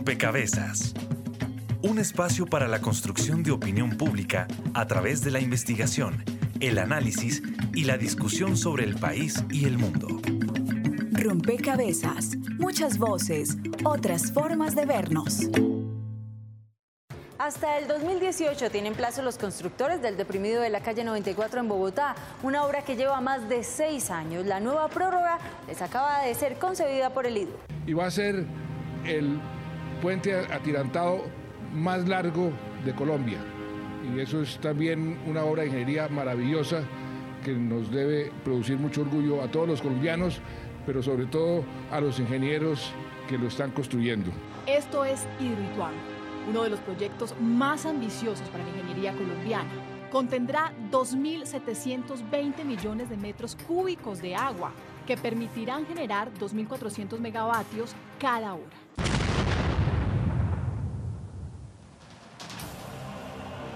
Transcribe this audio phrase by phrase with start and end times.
[0.00, 0.94] Rompecabezas.
[1.82, 6.24] Un espacio para la construcción de opinión pública a través de la investigación,
[6.58, 7.42] el análisis
[7.74, 10.08] y la discusión sobre el país y el mundo.
[11.12, 12.34] Rompecabezas.
[12.58, 15.50] Muchas voces, otras formas de vernos.
[17.36, 22.14] Hasta el 2018 tienen plazo los constructores del deprimido de la calle 94 en Bogotá,
[22.42, 24.46] una obra que lleva más de seis años.
[24.46, 27.52] La nueva prórroga les acaba de ser concedida por el IDU.
[27.86, 28.46] Y va a ser
[29.04, 29.38] el
[30.00, 31.22] puente atirantado
[31.74, 32.50] más largo
[32.84, 33.38] de Colombia.
[34.14, 36.82] Y eso es también una obra de ingeniería maravillosa
[37.44, 40.40] que nos debe producir mucho orgullo a todos los colombianos,
[40.86, 42.92] pero sobre todo a los ingenieros
[43.28, 44.30] que lo están construyendo.
[44.66, 45.98] Esto es Hidroituango,
[46.48, 49.70] uno de los proyectos más ambiciosos para la ingeniería colombiana.
[50.10, 54.72] Contendrá 2.720 millones de metros cúbicos de agua
[55.06, 58.79] que permitirán generar 2.400 megavatios cada hora.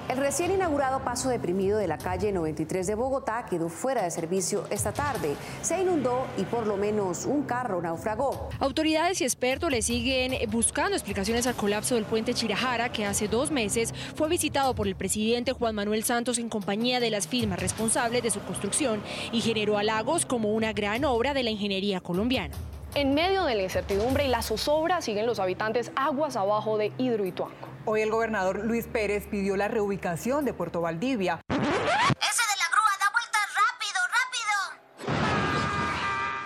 [0.07, 4.65] El recién inaugurado paso deprimido de la calle 93 de Bogotá quedó fuera de servicio
[4.69, 5.35] esta tarde.
[5.63, 8.51] Se inundó y por lo menos un carro naufragó.
[8.61, 13.51] Autoridades y expertos le siguen buscando explicaciones al colapso del puente Chirajara, que hace dos
[13.51, 18.23] meses fue visitado por el presidente Juan Manuel Santos en compañía de las firmas responsables
[18.23, 22.55] de su construcción y generó halagos como una gran obra de la ingeniería colombiana.
[22.95, 27.74] En medio de la incertidumbre y la zozobra siguen los habitantes aguas abajo de Hidroituango.
[27.87, 31.41] Hoy el gobernador Luis Pérez pidió la reubicación de Puerto Valdivia.
[31.49, 34.57] ¡Ese de la grúa da vueltas rápido, rápido!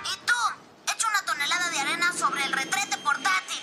[0.03, 0.35] Y tú,
[0.93, 3.63] echa una tonelada de arena sobre el retrete portátil.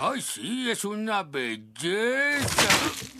[0.00, 0.70] ¡Ay, sí!
[0.70, 3.17] ¡Es una belleza!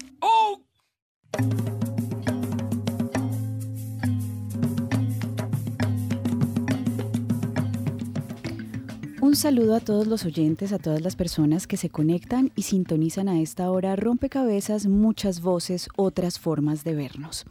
[9.29, 13.29] Un saludo a todos los oyentes, a todas las personas que se conectan y sintonizan
[13.29, 17.45] a esta hora rompecabezas, muchas voces, otras formas de vernos.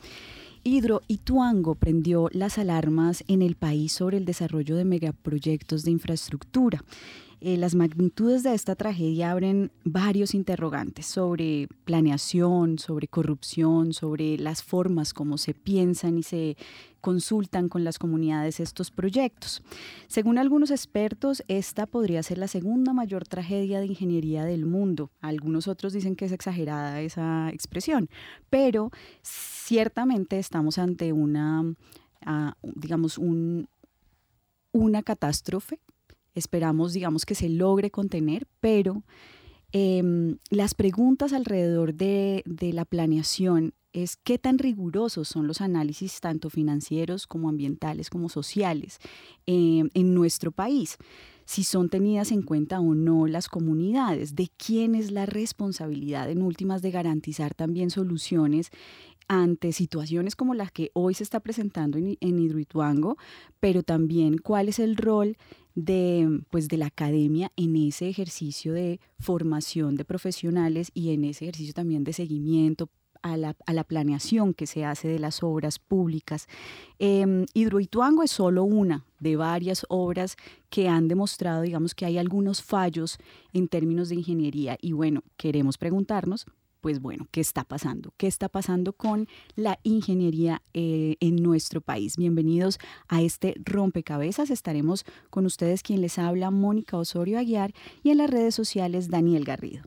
[0.63, 6.83] Hidro Ituango prendió las alarmas en el país sobre el desarrollo de megaproyectos de infraestructura.
[7.39, 14.63] Eh, las magnitudes de esta tragedia abren varios interrogantes sobre planeación, sobre corrupción, sobre las
[14.63, 16.57] formas como se piensan y se
[16.99, 19.61] consultan con las comunidades estos proyectos.
[20.07, 25.11] Según algunos expertos, esta podría ser la segunda mayor tragedia de ingeniería del mundo.
[25.21, 28.09] Algunos otros dicen que es exagerada esa expresión,
[28.49, 28.89] pero
[29.21, 33.69] ciertamente estamos ante una, uh, digamos, un,
[34.71, 35.79] una catástrofe
[36.37, 39.03] Esperamos, digamos, que se logre contener, pero
[39.71, 46.51] em, las preguntas alrededor de, la planeación es qué tan rigurosos son los análisis tanto
[46.51, 48.99] financieros como ambientales como sociales
[49.47, 50.97] em, en nuestro país.
[51.45, 56.43] Si son tenidas en cuenta o no las comunidades, de quién es la responsabilidad en
[56.43, 58.69] últimas de garantizar también soluciones
[59.27, 62.67] ante situaciones como las que hoy se está presentando en, en
[63.59, 65.35] pero también cuál es el rol
[65.77, 71.45] de, pues, de la academia en ese ejercicio de formación de profesionales y en ese
[71.45, 72.89] ejercicio también de seguimiento
[73.21, 76.47] a la, a la planeación que se hace de las obras públicas.
[76.97, 80.35] Eh, Hidroituango es solo una de varias obras
[80.71, 83.19] que han demostrado, digamos, que hay algunos fallos
[83.53, 86.47] en términos de ingeniería y bueno, queremos preguntarnos
[86.81, 88.13] pues bueno, ¿qué está pasando?
[88.17, 92.17] ¿Qué está pasando con la ingeniería eh, en nuestro país?
[92.17, 94.49] Bienvenidos a este rompecabezas.
[94.49, 97.73] Estaremos con ustedes quien les habla, Mónica Osorio Aguiar,
[98.03, 99.83] y en las redes sociales, Daniel Garrido.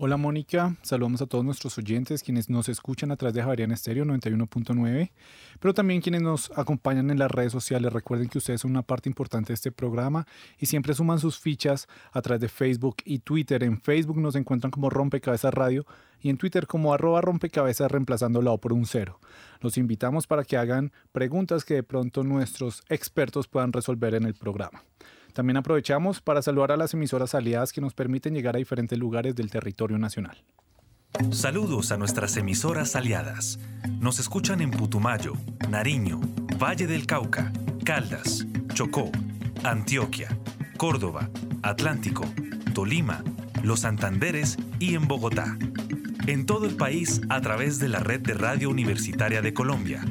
[0.00, 4.04] Hola Mónica, saludamos a todos nuestros oyentes, quienes nos escuchan a través de Javariana Estéreo
[4.04, 5.10] 91.9,
[5.58, 7.92] pero también quienes nos acompañan en las redes sociales.
[7.92, 10.24] Recuerden que ustedes son una parte importante de este programa
[10.56, 13.64] y siempre suman sus fichas a través de Facebook y Twitter.
[13.64, 15.84] En Facebook nos encuentran como Rompecabezas Radio
[16.20, 19.18] y en Twitter como arroba rompecabezas reemplazando la O por un cero.
[19.60, 24.34] Los invitamos para que hagan preguntas que de pronto nuestros expertos puedan resolver en el
[24.34, 24.84] programa.
[25.38, 29.36] También aprovechamos para saludar a las emisoras aliadas que nos permiten llegar a diferentes lugares
[29.36, 30.42] del territorio nacional.
[31.30, 33.60] Saludos a nuestras emisoras aliadas.
[34.00, 35.34] Nos escuchan en Putumayo,
[35.70, 36.18] Nariño,
[36.60, 37.52] Valle del Cauca,
[37.84, 39.12] Caldas, Chocó,
[39.62, 40.36] Antioquia,
[40.76, 41.30] Córdoba,
[41.62, 42.24] Atlántico,
[42.74, 43.22] Tolima,
[43.62, 45.56] Los Santanderes y en Bogotá.
[46.26, 50.04] En todo el país a través de la red de Radio Universitaria de Colombia.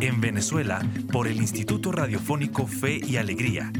[0.00, 0.82] En Venezuela
[1.12, 3.70] por el Instituto Radiofónico Fe y Alegría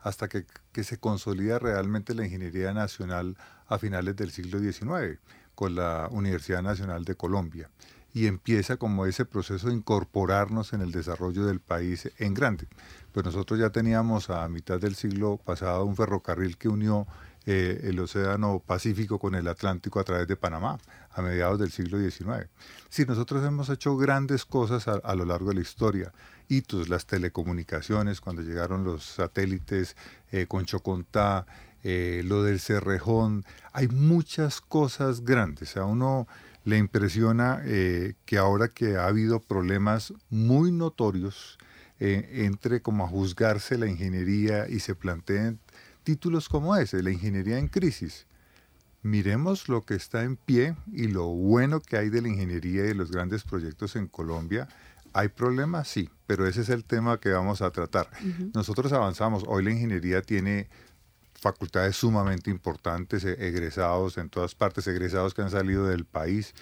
[0.00, 0.46] hasta que,
[0.82, 3.36] se consolida realmente la ingeniería nacional
[3.66, 5.18] a finales del siglo XIX
[5.54, 7.70] con la Universidad Nacional de Colombia
[8.12, 12.68] y empieza como ese proceso de incorporarnos en el desarrollo del país en grande.
[13.12, 17.06] Pues nosotros ya teníamos a mitad del siglo pasado un ferrocarril que unió
[17.48, 20.78] eh, el Océano Pacífico con el Atlántico a través de Panamá
[21.12, 22.48] a mediados del siglo XIX.
[22.88, 26.12] Si nosotros hemos hecho grandes cosas a, lo largo de la historia,
[26.48, 29.96] hitos, las telecomunicaciones, cuando llegaron los satélites
[30.32, 31.46] eh, con Chocontá,
[31.84, 35.76] eh, lo del Cerrejón, hay muchas cosas grandes.
[35.76, 36.26] A uno
[36.64, 41.58] le impresiona que ahora que ha habido problemas muy notorios,
[42.00, 45.60] entre como a juzgarse la ingeniería y se planteen
[46.06, 48.28] títulos como ese, la ingeniería en crisis.
[49.02, 52.88] Miremos lo que está en pie y lo bueno que hay de la ingeniería y
[52.88, 54.68] de los grandes proyectos en Colombia.
[55.12, 55.88] ¿Hay problemas?
[55.88, 58.08] Sí, pero ese es el tema que vamos a tratar.
[58.54, 59.42] Nosotros avanzamos.
[59.48, 60.68] Hoy la ingeniería tiene
[61.32, 66.54] facultades sumamente importantes, e-, egresados en todas partes, egresados que han salido del país.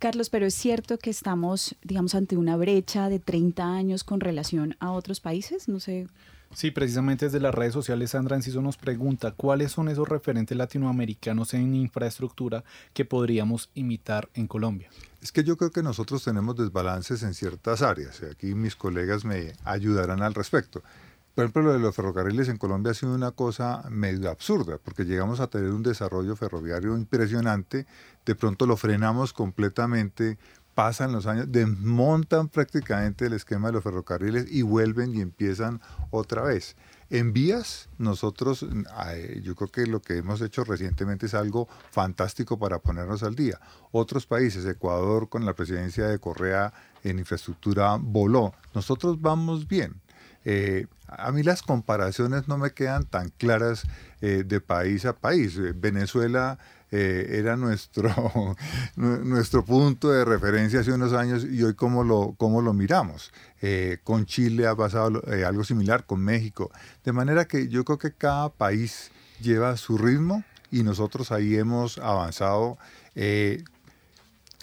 [0.00, 4.76] Carlos, pero es cierto que estamos, digamos, ante una brecha de 30 años con relación
[4.80, 6.08] a otros países, no sé.
[6.54, 11.54] Sí, precisamente desde las redes sociales Sandra Enciso nos pregunta cuáles son esos referentes latinoamericanos
[11.54, 12.64] en infraestructura
[12.94, 14.88] que podríamos imitar en Colombia.
[15.20, 18.22] Es que yo creo que nosotros tenemos desbalances en ciertas áreas.
[18.22, 20.82] Aquí mis colegas me ayudarán al respecto.
[21.34, 25.04] Por ejemplo, lo de los ferrocarriles en Colombia ha sido una cosa medio absurda, porque
[25.04, 27.86] llegamos a tener un desarrollo ferroviario impresionante,
[28.26, 30.36] de pronto lo frenamos completamente
[30.78, 35.80] pasan los años, desmontan prácticamente el esquema de los ferrocarriles y vuelven y empiezan
[36.10, 36.76] otra vez.
[37.10, 38.64] En vías, nosotros,
[39.42, 43.58] yo creo que lo que hemos hecho recientemente es algo fantástico para ponernos al día.
[43.90, 46.72] Otros países, Ecuador con la presidencia de Correa
[47.02, 48.54] en infraestructura voló.
[48.72, 50.00] Nosotros vamos bien.
[50.44, 53.82] Eh, a mí las comparaciones no me quedan tan claras
[54.20, 55.58] eh, de país a país.
[55.74, 56.60] Venezuela
[56.90, 58.56] eh, era nuestro,
[58.96, 63.32] nuestro punto de referencia hace unos años y hoy cómo lo, cómo lo miramos.
[63.60, 66.70] Eh, con Chile ha pasado eh, algo similar, con México.
[67.04, 71.98] De manera que yo creo que cada país lleva su ritmo y nosotros ahí hemos
[71.98, 72.78] avanzado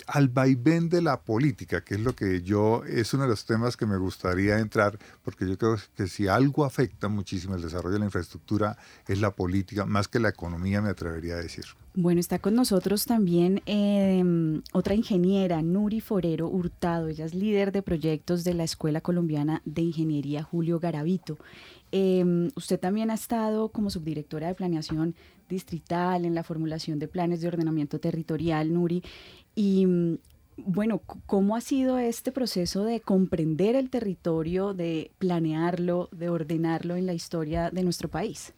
[0.07, 3.78] al vaivén de la política, que es lo que yo, es uno de los temas
[3.78, 8.00] que me gustaría entrar, porque yo creo que si algo afecta muchísimo el desarrollo de
[8.00, 8.77] la infraestructura
[9.08, 11.65] es la política, más que la economía, me atrevería a decir.
[11.98, 17.08] Bueno, está con nosotros también em, otra ingeniera, Nuri Forero Hurtado.
[17.08, 21.38] Ella es líder de proyectos de la Escuela Colombiana de Ingeniería Julio Garavito.
[21.94, 25.15] Em, usted también ha estado como subdirectora de planeación
[25.48, 29.01] distrital en la formulación de planes de ordenamiento territorial, Nuri.
[29.55, 30.17] Y mm,
[30.57, 37.05] bueno, ¿cómo ha sido este proceso de comprender el territorio, de planearlo, de ordenarlo en
[37.05, 38.53] la historia de nuestro país?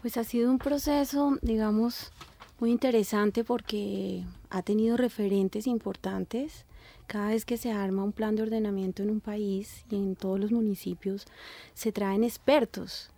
[0.00, 2.10] Pues ha sido un proceso, digamos,
[2.58, 6.64] muy interesante porque ha tenido referentes importantes.
[7.06, 10.40] Cada vez que se arma un plan de ordenamiento en un país y en todos
[10.40, 11.26] los municipios,
[11.74, 13.11] se traen expertos.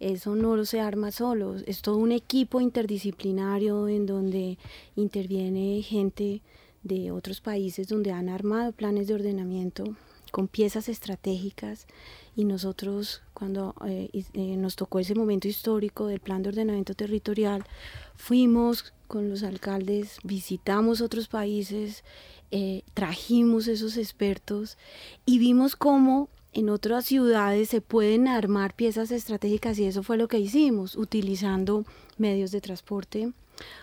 [0.00, 4.58] Eso no lo se arma solo, es todo un equipo interdisciplinario en donde
[4.96, 6.40] interviene gente
[6.82, 9.84] de otros países donde han armado planes de ordenamiento
[10.30, 11.86] con piezas estratégicas.
[12.34, 17.64] Y nosotros cuando eh, eh, nos tocó ese momento histórico del plan de ordenamiento territorial,
[18.16, 22.04] fuimos con los alcaldes, visitamos otros países,
[22.52, 24.78] eh, trajimos esos expertos
[25.26, 30.28] y vimos cómo en otras ciudades se pueden armar piezas estratégicas y eso fue lo
[30.28, 31.84] que hicimos, utilizando
[32.18, 33.32] medios de transporte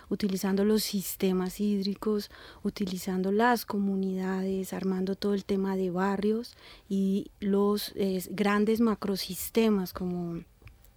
[0.08, 2.30] utilizando los sistemas hídricos,
[2.62, 6.56] utilizando las comunidades, armando todo el tema de barrios
[6.88, 7.94] y los
[8.30, 10.42] grandes macrosistemas como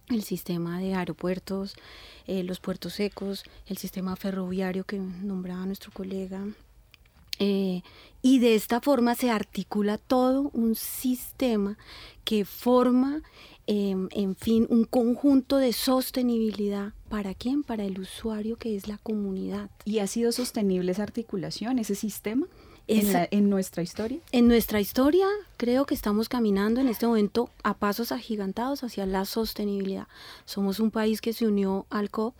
[0.08, 1.74] el sistema de aeropuertos,
[2.26, 6.44] eh, los puertos secos, el sistema ferroviario que nombraba nuestro colega.
[7.38, 7.82] Eh,
[8.22, 11.76] y de esta forma se articula todo un sistema
[12.24, 13.22] que forma,
[13.66, 16.92] em, en fin, un conjunto de sostenibilidad.
[17.08, 17.64] ¿Para quién?
[17.64, 19.70] Para el usuario que es la comunidad.
[19.84, 22.46] ¿Y ha sido sostenible esa articulación, ese sistema?
[22.88, 24.18] en, nuestra historia?
[24.32, 29.24] En nuestra historia creo que estamos caminando en este momento a pasos agigantados hacia la
[29.24, 30.08] sostenibilidad.
[30.44, 32.34] Somos un país que se unió al COP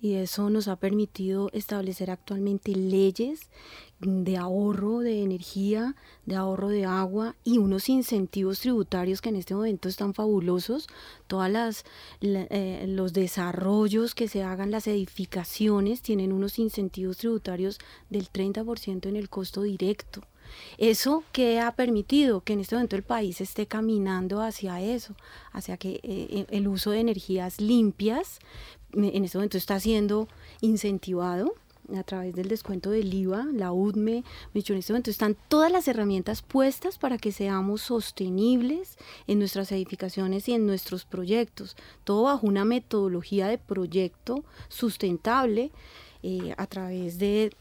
[0.00, 3.48] y eso nos ha permitido establecer actualmente leyes
[4.00, 9.54] de ahorro de energía, de ahorro de agua y unos incentivos tributarios que en este
[9.54, 10.86] momento están fabulosos.
[11.26, 11.84] Todas las
[12.20, 17.78] eh, los desarrollos que se hagan, las edificaciones tienen unos incentivos tributarios
[18.10, 20.22] del 30% en el costo directo.
[20.78, 25.16] Eso que ha permitido que en este momento el país esté caminando hacia eso,
[25.52, 28.38] hacia que eh, el uso de energías limpias
[28.92, 30.28] en este momento está siendo
[30.60, 31.54] incentivado
[31.94, 34.24] a través del descuento del IVA, la UDME,
[34.72, 40.54] en este están todas las herramientas puestas para que seamos sostenibles en nuestras edificaciones y
[40.54, 45.70] en nuestros proyectos, todo bajo una metodología de proyecto sustentable
[46.22, 47.52] eh, a través de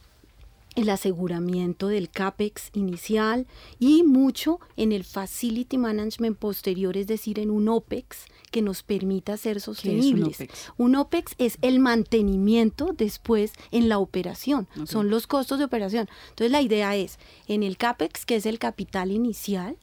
[0.75, 3.47] el aseguramiento del CAPEX inicial
[3.79, 9.37] y mucho en el Facility Management posterior, es decir, en un OPEX que nos permita
[9.37, 10.37] ser sostenibles.
[10.77, 11.35] un, OPEX?
[11.37, 16.07] es el mantenimiento después en la operación, son los costos de operación.
[16.29, 19.77] Entonces la idea es, en el CAPEX, que es el capital inicial,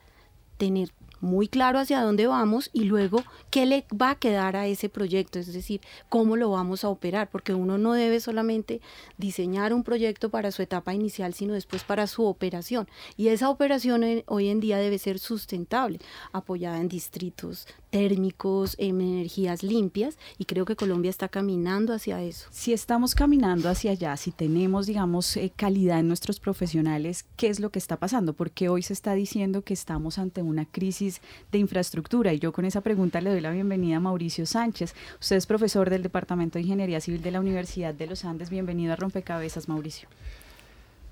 [0.58, 0.90] tener
[1.22, 5.38] muy claro hacia dónde vamos y luego qué le va a quedar a ese proyecto,
[5.38, 8.80] es decir, cómo lo vamos a operar, porque uno no debe solamente
[9.16, 12.88] diseñar un proyecto para su etapa inicial, sino después para su operación.
[13.16, 16.00] Y esa operación hoy en día debe ser sustentable,
[16.32, 22.48] apoyada en distritos térmicos, en energías limpias, y creo que Colombia está caminando hacia eso.
[22.50, 27.60] Si estamos caminando hacia allá, si tenemos, digamos, eh, calidad en nuestros profesionales, ¿qué es
[27.60, 28.32] lo que está pasando?
[28.32, 31.20] Porque hoy se está diciendo que estamos ante una crisis
[31.52, 34.94] de infraestructura, y yo con esa pregunta le doy la bienvenida a Mauricio Sánchez.
[35.20, 38.48] Usted es profesor del Departamento de Ingeniería Civil de la Universidad de los Andes.
[38.48, 40.08] Bienvenido a Rompecabezas, Mauricio.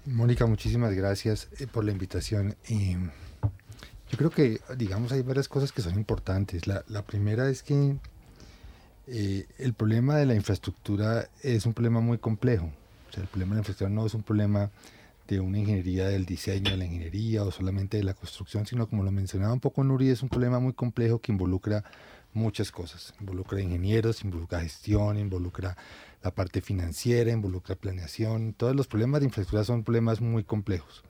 [0.06, 2.56] Mónica, muchísimas gracias eh, por la invitación.
[4.10, 6.66] Yo creo que, digamos, hay varias cosas que son importantes.
[6.66, 7.96] La, primera es que
[9.06, 12.70] eh, el problema de la infraestructura es un problema muy complejo.
[13.08, 14.70] O sea, el problema de la infraestructura no es un problema
[15.28, 19.04] de una ingeniería del diseño de la ingeniería o solamente de la construcción, sino como
[19.04, 21.84] lo mencionaba un poco Nuri, es un problema muy complejo que involucra
[22.32, 23.14] muchas cosas.
[23.20, 25.76] Involucra ingenieros, involucra gestión, involucra
[26.24, 28.54] la parte financiera, involucra planeación.
[28.54, 31.04] Todos los problemas de infraestructura son problemas muy complejos.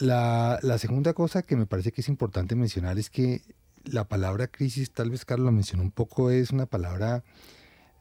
[0.00, 3.42] La, segunda cosa que me parece que es importante mencionar es que
[3.84, 7.24] la palabra crisis, tal vez Carlos lo mencionó un poco, es una palabra,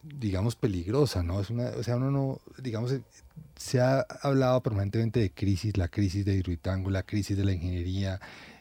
[0.03, 1.39] digamos, peligrosa, ¿no?
[1.39, 2.96] Es una, o sea, uno no, digamos,
[3.55, 8.19] se ha hablado permanentemente de crisis, la crisis de Hidroitango, la crisis de la ingeniería,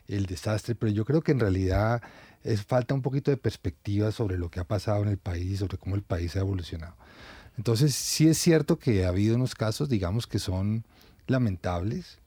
[0.08, 2.02] el desastre, pero yo creo que en realidad
[2.44, 5.56] es falta un poquito de perspectiva sobre lo que ha pasado en el país y
[5.56, 6.94] sobre cómo el país ha evolucionado.
[7.58, 10.84] Entonces, sí es cierto que ha habido unos casos, digamos, que son
[11.26, 12.18] lamentables,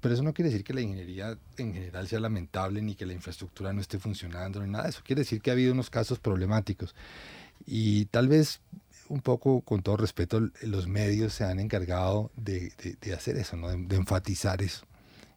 [0.00, 3.12] pero eso no quiere decir que la ingeniería en general sea lamentable, ni que la
[3.12, 5.02] infraestructura no esté funcionando, ni nada de eso.
[5.04, 6.94] Quiere decir que ha habido unos casos problemáticos.
[7.66, 8.60] Y tal vez,
[9.08, 12.72] un poco con todo respeto, los medios se han encargado de,
[13.14, 13.68] hacer eso, ¿no?
[13.68, 14.86] de, enfatizar eso.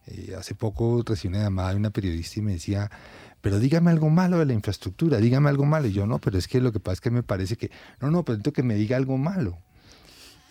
[0.07, 2.89] Eh, hace poco recibí una llamada de una periodista y me decía,
[3.41, 5.87] pero dígame algo malo de la infraestructura, dígame algo malo.
[5.87, 8.09] Y yo, no, pero es que lo que pasa es que me parece que, no,
[8.09, 9.57] no, pero que me diga algo malo.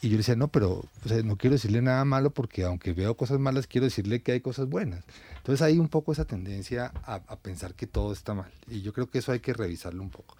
[0.02, 0.84] Y yo le decía, no, pero
[1.24, 4.68] no quiero decirle nada malo porque aunque veo cosas malas, quiero decirle que hay cosas
[4.68, 5.04] buenas.
[5.36, 8.50] Entonces hay un poco esa tendencia a, pensar que todo está mal.
[8.68, 10.36] Y yo creo que eso hay que revisarlo un poco.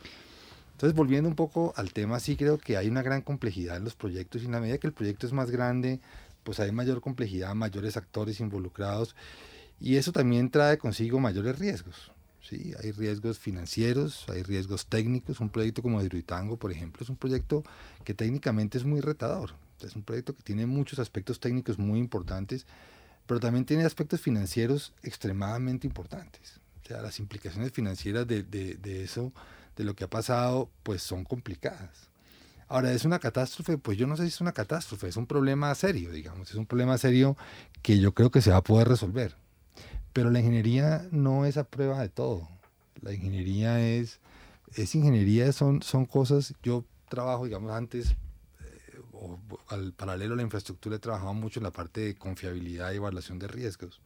[0.73, 3.95] Entonces, volviendo un poco al tema, sí creo que hay una gran complejidad en los
[3.95, 6.01] proyectos y en la medida que el proyecto es más grande,
[6.43, 9.15] pues hay mayor complejidad, mayores actores involucrados
[9.81, 12.12] y eso también trae consigo mayores riesgos.
[12.43, 12.73] ¿Sí?
[12.83, 15.41] Hay riesgos financieros, hay riesgos técnicos.
[15.41, 17.63] Un proyecto como Hidroitango, por ejemplo, es un proyecto
[18.05, 19.55] que técnicamente es muy retador.
[19.81, 22.67] Es un proyecto que tiene muchos aspectos técnicos muy importantes,
[23.27, 26.61] pero también tiene aspectos financieros extremadamente importantes.
[26.85, 29.33] O sea, las implicaciones financieras de, de eso,
[29.77, 32.13] de lo que ha pasado, pues son complicadas.
[32.73, 33.77] Ahora, ¿es una catástrofe?
[33.77, 36.65] Pues yo no sé si es una catástrofe, es un problema serio, digamos, es un
[36.65, 37.37] problema serio
[37.83, 39.37] que yo creo que se va a poder resolver.
[40.13, 42.49] Pero la ingeniería no es a prueba de todo.
[43.01, 44.21] La ingeniería es,
[44.75, 48.11] es ingeniería, son, son cosas, yo trabajo, digamos, antes,
[48.61, 49.39] eh, o,
[49.69, 53.39] al paralelo a la infraestructura he trabajado mucho en la parte de confiabilidad y evaluación
[53.39, 54.01] de riesgos.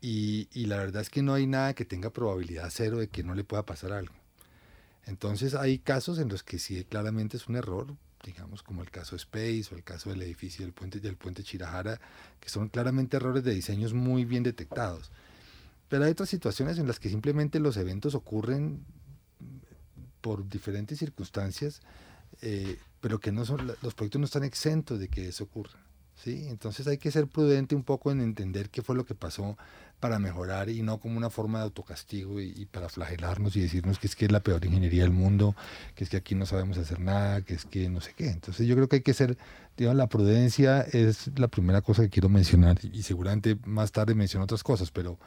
[0.00, 3.22] Y, y, la verdad es que no hay nada que tenga probabilidad cero de que
[3.22, 4.14] no le pueda pasar algo.
[5.04, 9.16] Entonces hay casos en los que sí claramente es un error, digamos como el caso
[9.16, 12.00] Space o el caso del edificio del puente, del puente Chirajara,
[12.38, 15.10] que son claramente errores de diseños muy bien detectados.
[15.88, 18.84] Pero hay otras situaciones en las que simplemente los eventos ocurren
[20.20, 21.80] por diferentes circunstancias,
[22.42, 25.80] eh, pero que no son, los proyectos no están exentos de que eso ocurra.
[26.14, 26.46] ¿sí?
[26.48, 29.56] Entonces hay que ser prudente un poco en entender qué fue lo que pasó
[30.00, 34.06] para mejorar y no como una forma de autocastigo y, para flagelarnos y decirnos que
[34.06, 35.54] es que es la peor ingeniería del mundo,
[35.94, 38.30] que es que aquí no sabemos hacer nada, que es que no sé qué.
[38.30, 39.36] Entonces yo creo que hay que ser,
[39.76, 44.44] digamos, la prudencia es la primera cosa que quiero mencionar y seguramente más tarde menciono
[44.44, 45.18] otras cosas, pero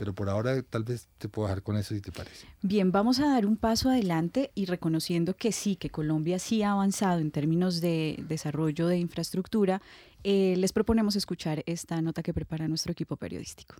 [0.00, 2.46] pero por ahora tal vez te puedo dejar con eso si te parece.
[2.62, 6.72] Bien, vamos a dar un paso adelante y reconociendo que sí, que Colombia sí ha
[6.72, 9.82] avanzado en términos de desarrollo de infraestructura,
[10.24, 13.74] eh, les proponemos escuchar esta nota que prepara nuestro equipo periodístico.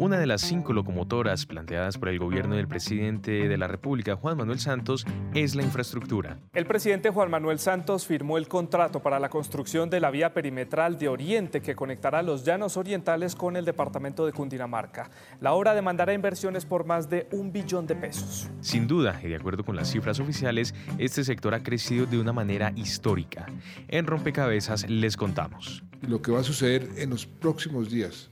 [0.00, 4.38] Una de las cinco locomotoras planteadas por el gobierno del presidente de la República, Juan
[4.38, 6.38] Manuel Santos, es la infraestructura.
[6.54, 10.98] El presidente Juan Manuel Santos firmó el contrato para la construcción de la vía perimetral
[10.98, 15.10] de Oriente que conectará los llanos orientales con el departamento de Cundinamarca.
[15.38, 18.48] La obra demandará inversiones por más de un billón de pesos.
[18.62, 22.32] Sin duda, y de acuerdo con las cifras oficiales, este sector ha crecido de una
[22.32, 23.44] manera histórica.
[23.88, 25.84] En Rompecabezas les contamos.
[26.02, 28.28] Lo que va a suceder en los próximos días.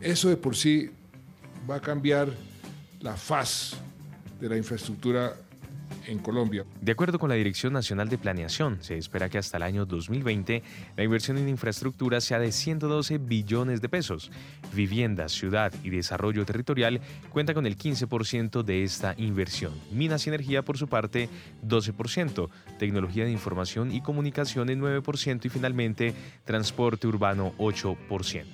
[0.00, 0.90] Eso de por sí
[1.68, 2.28] va a cambiar
[3.00, 3.74] la faz
[4.40, 5.36] de la infraestructura
[6.06, 6.64] en Colombia.
[6.80, 10.62] De acuerdo con la Dirección Nacional de Planeación, se espera que hasta el año 2020
[10.96, 14.30] la inversión en infraestructura sea de 112 billones de pesos.
[14.74, 17.00] Vivienda, ciudad y desarrollo territorial
[17.30, 19.72] cuenta con el 15% de esta inversión.
[19.92, 21.28] Minas y energía, por su parte,
[21.66, 22.48] 12%.
[22.78, 26.14] Tecnología de información y comunicaciones, 9% y finalmente
[26.44, 28.44] transporte urbano, 8%.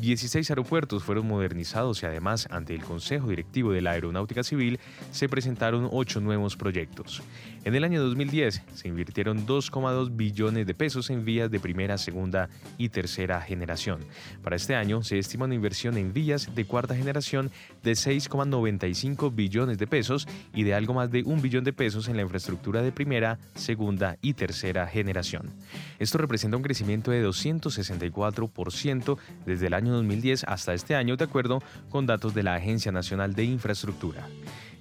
[0.00, 4.78] 16 aeropuertos fueron modernizados y además ante el Consejo Directivo de la Aeronáutica Civil
[5.10, 7.22] se presentaron ocho nuevos proyectos.
[7.68, 12.48] En el año 2010 se invirtieron 2,2 billones de pesos en vías de primera, segunda
[12.78, 14.00] y tercera generación.
[14.42, 17.50] Para este año se estima una inversión en vías de cuarta generación
[17.82, 22.16] de 6,95 billones de pesos y de algo más de un billón de pesos en
[22.16, 25.50] la infraestructura de primera, segunda y tercera generación.
[25.98, 31.62] Esto representa un crecimiento de 264% desde el año 2010 hasta este año, de acuerdo
[31.90, 34.26] con datos de la Agencia Nacional de Infraestructura.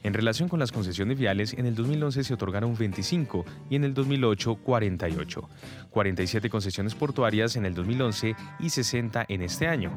[0.07, 3.93] En relación con las concesiones viales, en el 2011 se otorgaron 25 y en el
[3.93, 5.49] 2008 48.
[5.89, 9.93] 47 concesiones portuarias en el 2011 y 60 en este año.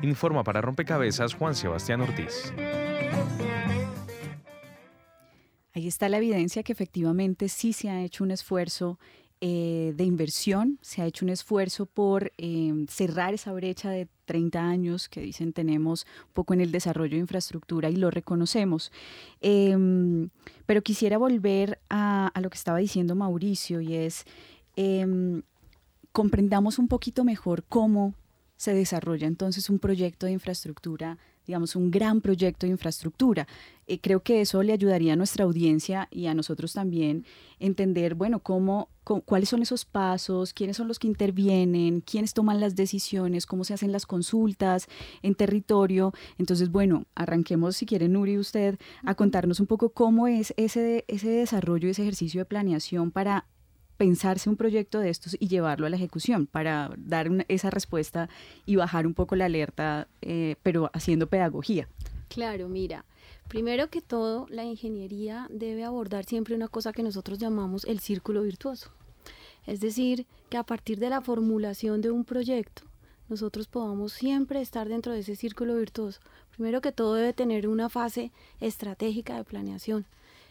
[0.00, 2.52] Informa para Rompecabezas Juan Sebastián Ortiz.
[5.74, 9.00] Ahí está la evidencia que efectivamente sí se ha hecho un esfuerzo
[9.40, 14.60] eh, de inversión, se ha hecho un esfuerzo por eh, cerrar esa brecha de 30
[14.60, 18.90] años que dicen tenemos un poco en el desarrollo de infraestructura y lo reconocemos.
[19.40, 20.30] Em,
[20.66, 24.24] pero quisiera volver a, lo que estaba diciendo Mauricio y es,
[24.76, 25.42] em,
[26.12, 28.14] comprendamos un poquito mejor cómo
[28.56, 31.16] se desarrolla entonces un proyecto de infraestructura
[31.48, 33.48] digamos, un gran proyecto de infraestructura.
[33.86, 37.24] Eh, creo que eso le ayudaría a nuestra audiencia y a nosotros también
[37.58, 38.90] entender, bueno, cómo,
[39.24, 43.72] cuáles son esos pasos, quiénes son los que intervienen, quiénes toman las decisiones, cómo se
[43.72, 44.88] hacen las consultas
[45.22, 46.12] en territorio.
[46.36, 51.30] Entonces, bueno, arranquemos, si quiere, Nuri, usted, a contarnos un poco cómo es ese, ese
[51.30, 53.46] desarrollo, ese ejercicio de planeación para
[53.98, 58.30] pensarse un proyecto de estos y llevarlo a la ejecución para dar esa respuesta
[58.64, 61.88] y bajar un poco la alerta, eh, pero haciendo pedagogía.
[62.28, 63.04] Claro, mira,
[63.48, 68.42] primero que todo, la ingeniería debe abordar siempre una cosa que nosotros llamamos el círculo
[68.42, 68.90] virtuoso.
[69.66, 72.82] Es decir, que a partir de la formulación de un proyecto,
[73.28, 76.20] nosotros podamos siempre estar dentro de ese círculo virtuoso.
[76.54, 80.06] Primero que todo debe tener una fase estratégica de planeación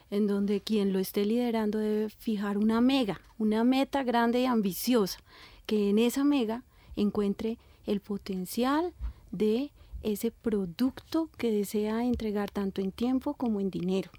[0.10, 5.20] en donde quien lo esté liderando debe fijar una mega, una meta grande y ambiciosa,
[5.66, 6.64] que en esa mega
[6.96, 8.94] encuentre el potencial
[9.32, 9.72] de
[10.04, 14.12] ese producto que desea entregar tanto en tiempo como en dinero.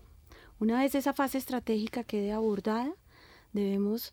[0.60, 2.92] Una vez esa fase estratégica quede abordada,
[3.52, 4.12] debemos,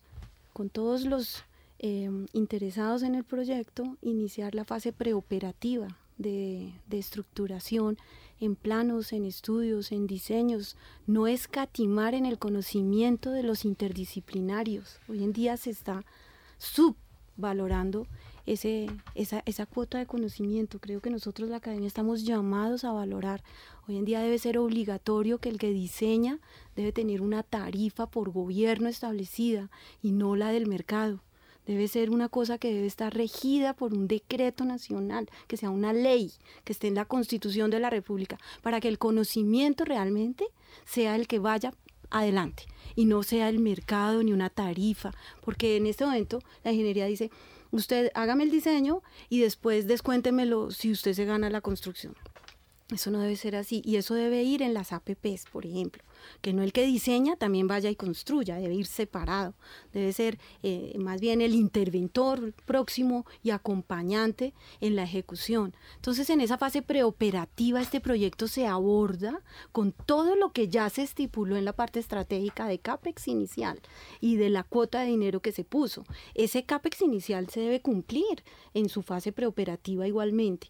[0.52, 1.44] con todos los
[1.78, 7.98] eh, interesados en el proyecto, iniciar la fase preoperativa de, de estructuración
[8.40, 10.76] en planos, en estudios, en diseños,
[11.06, 15.00] no escatimar en el conocimiento de los interdisciplinarios.
[15.08, 16.04] Hoy en día se está
[16.58, 18.06] subvalorando
[18.44, 20.78] ese, esa, esa cuota de conocimiento.
[20.78, 23.42] Creo que nosotros la academia estamos llamados a valorar.
[23.88, 26.38] Hoy en día debe ser obligatorio que el que diseña
[26.76, 29.70] debe tener una tarifa por gobierno establecida
[30.02, 31.20] y no la del mercado.
[31.66, 35.92] Debe ser una cosa que debe estar regida por un decreto nacional, que sea una
[35.92, 36.32] ley,
[36.64, 40.46] que esté en la constitución de la República, para que el conocimiento realmente
[40.84, 41.72] sea el que vaya
[42.10, 47.06] adelante y no sea el mercado ni una tarifa, porque en este momento la ingeniería
[47.06, 47.30] dice,
[47.70, 52.14] usted hágame el diseño y después descuéntemelo si usted se gana la construcción.
[52.92, 56.02] Eso no debe ser así y eso debe ir en las APPs, por ejemplo
[56.40, 59.54] que no el que diseña también vaya y construya, debe ir separado,
[59.92, 65.74] debe ser eh, más bien el interventor próximo y acompañante en la ejecución.
[65.96, 71.02] Entonces en esa fase preoperativa este proyecto se aborda con todo lo que ya se
[71.02, 73.80] estipuló en la parte estratégica de CAPEX inicial
[74.20, 76.04] y de la cuota de dinero que se puso.
[76.34, 78.44] Ese CAPEX inicial se debe cumplir
[78.74, 80.68] en su fase preoperativa igualmente.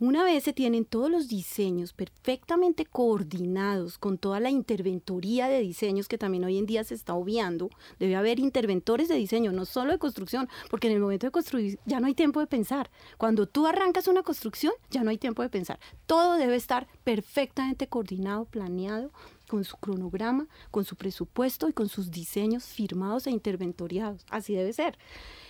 [0.00, 6.06] Una vez se tienen todos los diseños perfectamente coordinados con toda la interventoría de diseños
[6.06, 9.90] que también hoy en día se está obviando, debe haber interventores de diseño, no solo
[9.90, 12.92] de construcción, porque en el momento de construir ya no hay tiempo de pensar.
[13.16, 15.80] Cuando tú arrancas una construcción, ya no hay tiempo de pensar.
[16.06, 19.10] Todo debe estar perfectamente coordinado, planeado,
[19.48, 24.24] con su cronograma, con su presupuesto y con sus diseños firmados e interventoriados.
[24.30, 24.96] Así debe ser.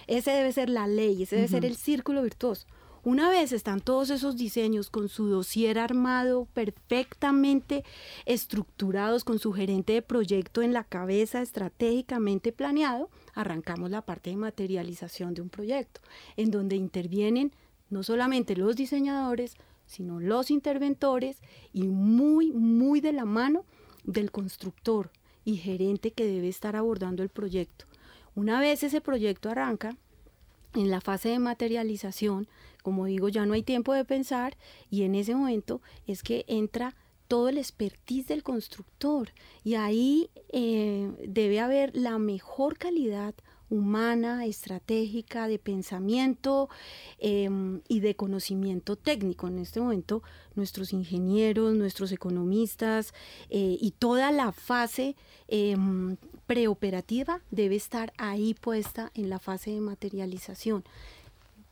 [0.07, 2.67] Ese debe ser la ley, ese debe ser el círculo virtuoso.
[3.09, 7.83] Una vez están todos esos diseños con su dossier armado, perfectamente
[8.27, 14.37] estructurados, con su gerente de proyecto en la cabeza, estratégicamente planeado, arrancamos la parte de
[14.37, 16.03] materialización de un proyecto,
[16.37, 17.51] en donde intervienen
[17.89, 21.39] no solamente los diseñadores, sino los interventores
[21.73, 23.65] y muy, muy de la mano
[24.05, 25.11] del constructor
[25.47, 27.87] y gerente que debe estar abordando el proyecto.
[28.35, 29.97] Una vez ese proyecto arranca,
[30.75, 32.47] en la fase de materialización,
[32.89, 34.57] como digo, ya no hay tiempo de pensar
[34.89, 36.97] y en ese momento es que entra
[37.29, 39.29] todo el expertise del constructor
[39.63, 43.35] y ahí eh, debe haber la mejor calidad
[43.69, 46.71] humana, estratégica, de pensamiento
[47.19, 49.49] em, y de conocimiento técnico.
[49.49, 50.23] En este momento,
[50.55, 53.13] nuestros ingenieros, nuestros economistas
[53.51, 55.17] eh, y toda la fase
[55.49, 60.83] em, preoperativa debe estar ahí puesta en la fase de materialización.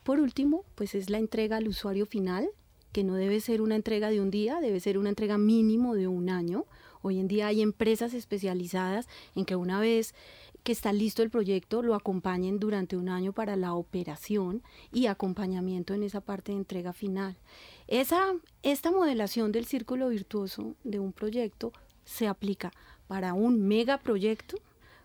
[0.07, 2.49] Por último, pues es la entrega al usuario final,
[2.93, 6.07] que no debe ser una entrega de un día, debe ser una entrega mínimo de
[6.07, 6.65] un año.
[7.03, 10.15] Hoy en día hay empresas especializadas en que una vez
[10.63, 15.93] que está listo el proyecto lo acompañen durante un año para la operación y acompañamiento
[15.93, 17.37] en esa parte de entrega final.
[17.89, 21.73] Esa, esta modelación del círculo virtuoso de un proyecto
[22.05, 22.71] se aplica
[23.09, 24.57] para un megaproyecto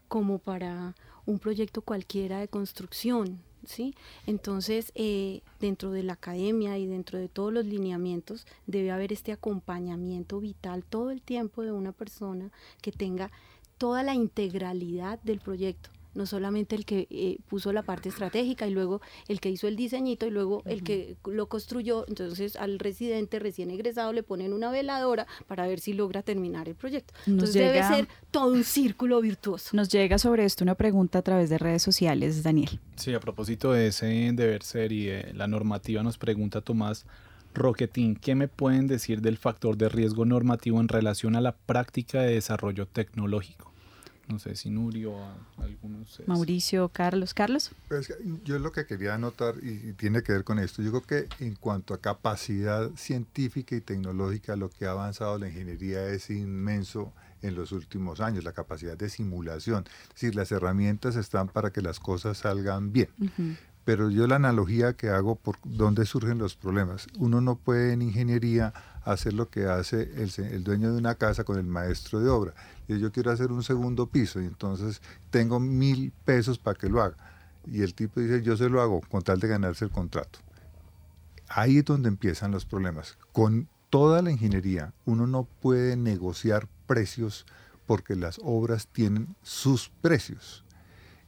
[0.08, 0.94] como para
[1.26, 3.96] un proyecto cualquiera de construcción, ¿sí?
[4.26, 9.32] Entonces, eh, dentro de la academia y dentro de todos los lineamientos debe haber este
[9.32, 13.32] acompañamiento vital todo el tiempo de una persona que tenga
[13.78, 18.72] toda la integralidad del proyecto no solamente el que eh, puso la parte estratégica y
[18.72, 22.06] luego el que hizo el diseñito y luego el que lo construyó.
[22.08, 26.76] Entonces al residente recién egresado le ponen una veladora para ver si logra terminar el
[26.76, 27.14] proyecto.
[27.28, 29.76] Entonces debe ser todo un círculo virtuoso.
[29.76, 32.80] Nos llega sobre esto una pregunta a través de redes sociales, Daniel.
[32.96, 37.06] Sí, a propósito de ese deber ser y de la normativa, nos pregunta Tomás.
[37.54, 42.22] Roquetín, ¿qué me pueden decir del factor de riesgo normativo en relación a la práctica
[42.22, 43.71] de desarrollo tecnológico?
[44.32, 45.16] No sé si Nurio,
[45.58, 46.22] algunos.
[46.26, 47.34] Mauricio, Carlos.
[47.34, 47.72] Carlos.
[47.88, 48.14] Pues,
[48.44, 51.56] yo lo que quería anotar, y, tiene que ver con esto, yo creo que en
[51.56, 57.56] cuanto a capacidad científica y tecnológica, lo que ha avanzado la ingeniería es inmenso en
[57.56, 59.86] los últimos años, la capacidad de simulación.
[60.04, 63.10] Es decir, las herramientas están para que las cosas salgan bien.
[63.84, 68.04] Pero yo la analogía que hago por dónde surgen los problemas, uno no puede en
[68.04, 72.54] ingeniería hacer lo que hace el, dueño de una casa con el maestro de obra
[73.00, 77.16] yo quiero hacer un segundo piso y entonces tengo mil pesos para que lo haga.
[77.66, 80.40] Y el tipo dice, yo se lo hago con tal de ganarse el contrato.
[81.48, 83.18] Ahí es donde empiezan los problemas.
[83.32, 87.46] Con toda la ingeniería uno no puede negociar precios
[87.86, 90.66] porque las obras tienen sus precios.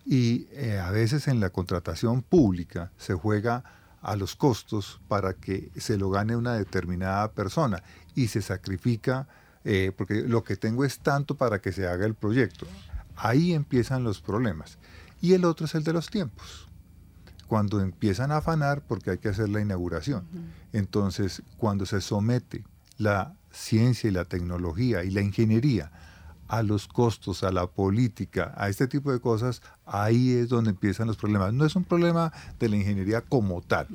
[0.06, 3.64] Y eh, a veces en la contratación pública se juega
[4.04, 7.82] a los costos para que se lo gane una determinada persona
[8.14, 9.28] y se sacrifica
[9.64, 12.68] eh, porque lo que tengo es tanto para que se haga el proyecto.
[13.16, 14.78] Ahí empiezan los problemas.
[15.22, 16.68] Y el otro es el de los tiempos.
[17.48, 20.26] Cuando empiezan a afanar porque hay que hacer la inauguración.
[20.74, 22.66] Entonces, cuando se somete
[22.98, 25.92] la ciencia y la tecnología y la ingeniería
[26.54, 31.08] a los costos, a la política, a este tipo de cosas, ahí es donde empiezan
[31.08, 31.52] los problemas.
[31.52, 33.88] No es un problema de la ingeniería como tal.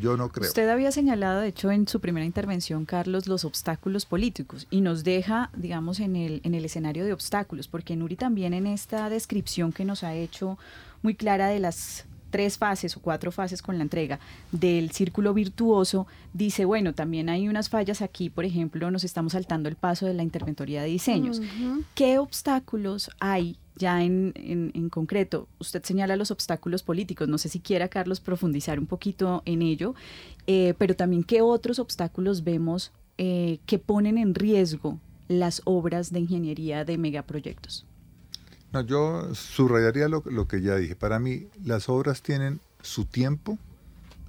[0.00, 0.48] Yo no creo.
[0.48, 5.04] Usted había señalado, de hecho, en su primera intervención, Carlos, los obstáculos políticos y nos
[5.04, 9.70] deja, digamos, en el, en el escenario de obstáculos, porque Nuri también en esta descripción
[9.70, 10.56] que nos ha hecho
[11.02, 14.18] muy clara de las tres fases o cuatro fases con la entrega
[14.52, 19.68] del círculo virtuoso, dice, bueno, también hay unas fallas aquí, por ejemplo, nos estamos saltando
[19.68, 21.42] el paso de la interventoría de diseños.
[21.94, 25.48] ¿Qué obstáculos hay ya en, en, concreto?
[25.58, 29.94] Usted señala los obstáculos políticos, no sé si quiera, Carlos, profundizar un poquito en ello,
[30.46, 36.20] eh, pero también qué otros obstáculos vemos eh, que ponen en riesgo las obras de
[36.20, 37.86] ingeniería de megaproyectos.
[38.72, 40.94] No, yo subrayaría lo, que ya dije.
[40.94, 43.58] Para mí, las obras tienen su tiempo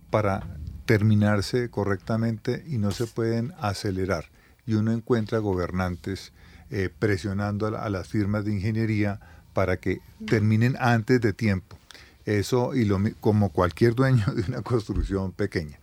[0.09, 0.43] para
[0.85, 4.25] terminarse correctamente y no se pueden acelerar.
[4.65, 6.33] Y uno encuentra gobernantes
[6.69, 9.19] eh, presionando a, las firmas de ingeniería
[9.53, 11.77] para que terminen antes de tiempo.
[12.25, 15.80] Eso, y lo, como cualquier dueño de una construcción pequeña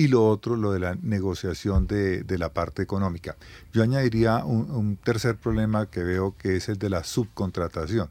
[0.00, 3.36] y lo otro, lo de la negociación de, la parte económica.
[3.70, 8.08] Yo añadiría un, tercer problema que veo que es el de la subcontratación.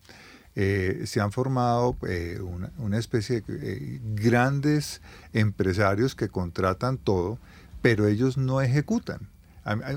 [0.55, 2.39] Eh, se han formado eh,
[2.77, 5.01] una, especie de eh, grandes
[5.33, 7.39] empresarios que contratan todo,
[7.81, 9.27] pero ellos no ejecutan.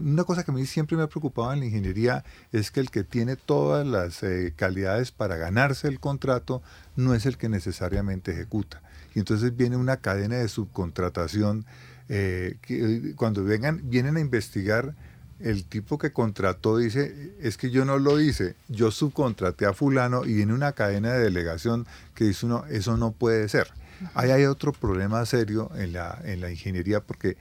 [0.02, 2.90] Una cosa que a mí siempre me ha preocupado en la ingeniería es que el
[2.90, 4.20] que tiene todas las
[4.56, 6.62] calidades para ganarse el contrato
[6.96, 8.80] no es el que necesariamente ejecuta
[9.14, 11.64] y entonces viene una cadena de subcontratación
[12.08, 14.94] eh, que eh, cuando vengan, vienen a investigar,
[15.40, 20.24] el tipo que contrató dice, es que yo no lo hice, yo subcontraté a fulano
[20.24, 23.68] y viene una cadena de delegación que dice uno, eso no puede ser.
[24.14, 27.36] Ahí hay otro problema serio en la, en la ingeniería porque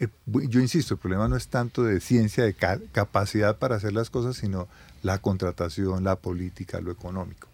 [0.00, 4.10] eh, yo insisto, el problema no es tanto de ciencia, de capacidad para hacer las
[4.10, 4.68] cosas, sino
[5.02, 7.47] la contratación, la política, lo económico.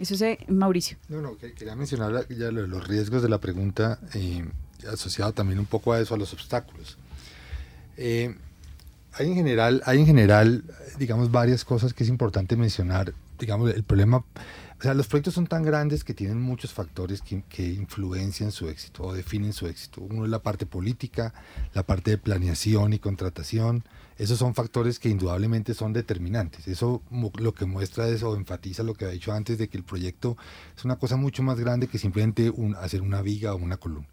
[0.00, 0.96] Eso es Mauricio.
[1.10, 4.46] No, no, quería mencionar ya los riesgos de la pregunta, eh,
[4.90, 6.96] asociado también un poco a eso, a los obstáculos.
[7.98, 8.34] Eh,
[9.12, 10.64] hay en general, hay en general,
[10.98, 13.12] digamos, varias cosas que es importante mencionar.
[13.38, 17.42] Digamos, el problema, o sea, los proyectos son tan grandes que tienen muchos factores que,
[17.50, 20.00] que, influencian su éxito o definen su éxito.
[20.00, 21.34] Uno es la parte política,
[21.74, 23.84] la parte de planeación y contratación,
[24.20, 26.68] esos son factores que indudablemente son determinantes.
[26.68, 27.02] Eso
[27.38, 30.36] lo que muestra es o enfatiza lo que ha dicho antes de que el proyecto
[30.76, 34.08] es una cosa mucho más grande que simplemente hacer una viga o una columna.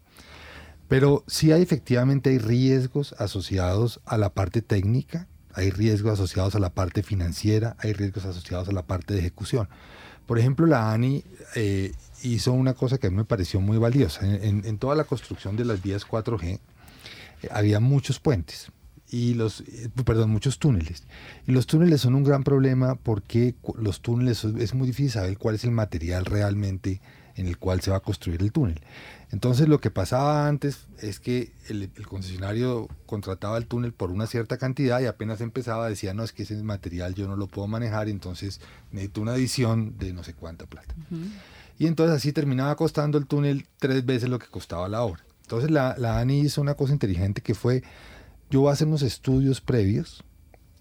[0.88, 6.58] Pero sí hay efectivamente hay riesgos asociados a la parte técnica, hay riesgos asociados a
[6.58, 9.68] la parte financiera, hay riesgos asociados a la parte de ejecución.
[10.24, 11.22] Por ejemplo, la ANI
[11.54, 11.92] eh,
[12.22, 14.20] hizo una cosa que a mí me pareció muy valiosa.
[14.24, 16.60] En, toda la construcción de las vías 4G eh,
[17.50, 18.72] había muchos puentes
[19.10, 21.04] y los, eh, perdón, muchos túneles.
[21.46, 25.54] Y los túneles son un gran problema porque los túneles es muy difícil saber cuál
[25.54, 27.00] es el material realmente
[27.38, 28.80] en el cual se va a construir el túnel.
[29.30, 34.58] Entonces lo que pasaba antes es que el, concesionario contrataba el túnel por una cierta
[34.58, 38.08] cantidad y apenas empezaba decía, no, es que ese material yo no lo puedo manejar,
[38.08, 40.94] entonces necesito una adición de no sé cuánta plata.
[41.78, 45.22] Y entonces así terminaba costando el túnel tres veces lo que costaba la obra.
[45.42, 47.84] Entonces la, la ANI hizo una cosa inteligente que fue
[48.50, 50.24] yo voy a hacer unos estudios previos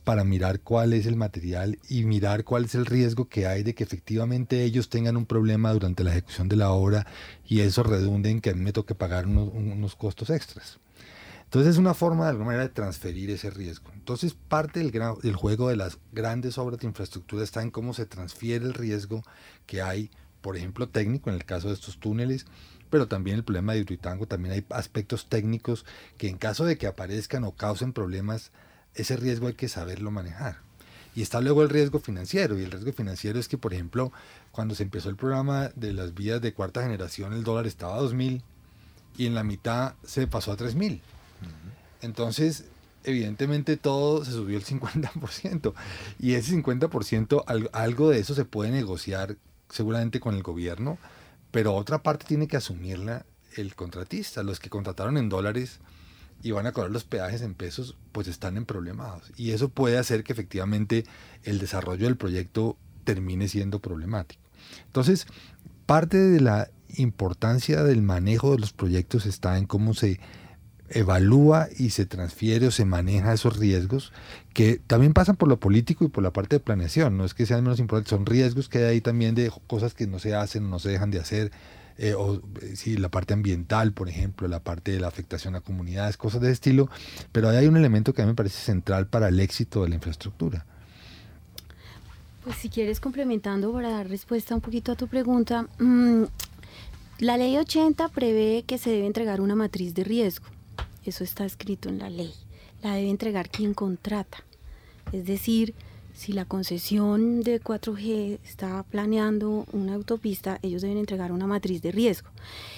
[0.08, 3.76] para mirar cuál es el material y mirar cuál es el riesgo que hay de
[3.76, 7.06] que efectivamente ellos tengan un problema durante la ejecución de la obra
[7.46, 10.80] y eso redunde en que a mí me toque pagar unos, costos extras.
[11.44, 13.92] Entonces es una forma de alguna manera de transferir ese riesgo.
[13.94, 18.06] Entonces parte del, del juego de las grandes obras de infraestructura está en cómo se
[18.06, 19.24] transfiere el riesgo
[19.66, 22.46] que hay, por ejemplo, técnico en el caso de estos túneles,
[22.90, 25.86] pero también el problema de Hidroituango, también hay aspectos técnicos
[26.18, 28.52] que en caso de que aparezcan o causen problemas,
[28.96, 30.58] ese riesgo hay que saberlo manejar.
[31.16, 34.12] Y está luego el riesgo financiero, y el riesgo financiero es que, por ejemplo,
[34.52, 38.02] cuando se empezó el programa de las vías de cuarta generación, el dólar estaba a
[38.02, 38.44] 2.000
[39.18, 41.00] y en la mitad se pasó a 3.000.
[42.02, 42.66] Entonces,
[43.04, 45.74] evidentemente todo se subió el 50%.
[46.20, 49.38] Y ese 50%, algo de eso se puede negociar
[49.70, 50.98] seguramente con el gobierno
[51.52, 54.44] pero otra parte tiene que asumirla el contratista.
[54.44, 55.80] Los que contrataron en dólares
[56.44, 59.32] y van a cobrar los peajes en pesos, pues están en problemados.
[59.36, 61.06] Y eso puede hacer que efectivamente
[61.44, 64.42] el desarrollo del proyecto termine siendo problemático.
[64.86, 65.28] Entonces,
[65.86, 70.20] parte de la importancia del manejo de los proyectos está en cómo se
[70.90, 74.14] evalúa y se transfiere o se maneja esos riesgos
[74.58, 77.16] que también pasan por lo político y por la parte de planeación.
[77.16, 80.08] No es que sean menos importantes, son riesgos que hay ahí también de cosas que
[80.08, 81.52] no se hacen o no se dejan de hacer.
[82.00, 85.62] Eh, o eh, sí, la parte ambiental, por ejemplo, la parte de la afectación a
[85.62, 86.90] comunidades, cosas de ese estilo,
[87.32, 89.90] pero ahí hay un elemento que a mí me parece central para el éxito de
[89.90, 90.66] la infraestructura.
[92.44, 96.24] Pues si quieres complementando para dar respuesta un poquito a tu pregunta, mm,
[97.20, 100.48] la ley 80 prevé que se debe entregar una matriz de riesgo.
[101.06, 102.34] Eso está escrito en la ley.
[102.82, 104.47] La debe entregar quien contrata.
[105.12, 105.74] Es decir,
[106.14, 111.92] si la concesión de 4G está planeando una autopista, ellos deben entregar una matriz de
[111.92, 112.30] riesgo.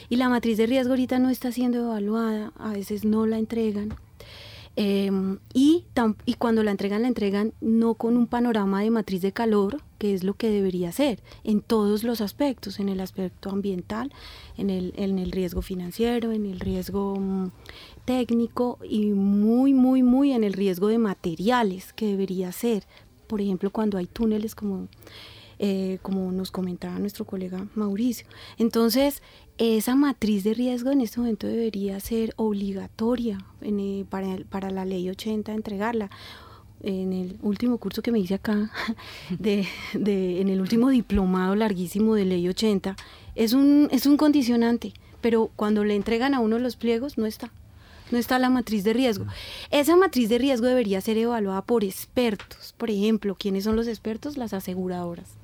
[0.10, 3.96] Y la matriz de riesgo ahorita no está siendo evaluada, a veces no la entregan.
[4.76, 5.86] Em, y,
[6.26, 10.14] y cuando la entregan, la entregan no con un panorama de matriz de calor, que
[10.14, 14.12] es lo que debería ser, en todos los aspectos, en el aspecto ambiental,
[14.58, 17.52] en el, en el riesgo financiero, en el riesgo mm,
[18.10, 22.86] técnico y muy, muy, muy en el riesgo de materiales, que debería ser.
[23.28, 24.88] Por ejemplo, cuando hay túneles como...
[25.62, 28.26] Eh, como nos comentaba nuestro colega Mauricio.
[28.58, 29.22] Entonces,
[29.58, 35.10] esa matriz de riesgo en este momento debería ser obligatoria eh, para, para, la ley
[35.10, 36.10] 80 entregarla.
[36.82, 38.72] En el último curso que me hice acá,
[39.38, 42.96] de, de, en el último diplomado larguísimo de ley 80,
[43.36, 47.52] es un, es un condicionante, pero cuando le entregan a uno los pliegos no está.
[48.12, 49.26] No está la matriz de riesgo.
[49.72, 52.74] Esa matriz de riesgo debería ser evaluada por expertos.
[52.78, 54.38] Por ejemplo, ¿quiénes son los expertos?
[54.38, 55.40] Las aseguradoras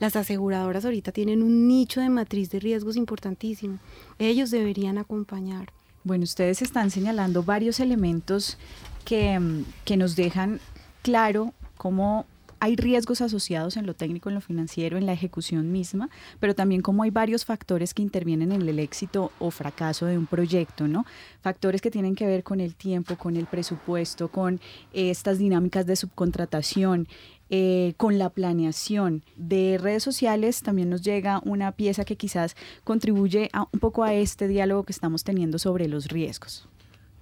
[0.00, 3.78] las aseguradoras ahorita tienen un nicho de matriz de riesgos importantísimo.
[4.18, 5.72] Ellos deberían acompañar.
[6.04, 8.56] Bueno, ustedes están señalando varios elementos
[9.04, 10.60] que, mm, que nos dejan
[11.02, 12.26] claro cómo
[12.60, 16.82] hay riesgos asociados en lo técnico, en lo financiero, en la ejecución misma, pero también
[16.82, 21.06] como hay varios factores que intervienen en el éxito o fracaso de un proyecto, ¿no?
[21.40, 24.60] Factores que tienen que ver con el tiempo, con el presupuesto, con
[24.92, 27.08] estas dinámicas de subcontratación,
[27.50, 33.50] eh, con la planeación de redes sociales también nos llega una pieza que quizás contribuye
[33.72, 36.68] un poco a este diálogo que estamos teniendo sobre los riesgos.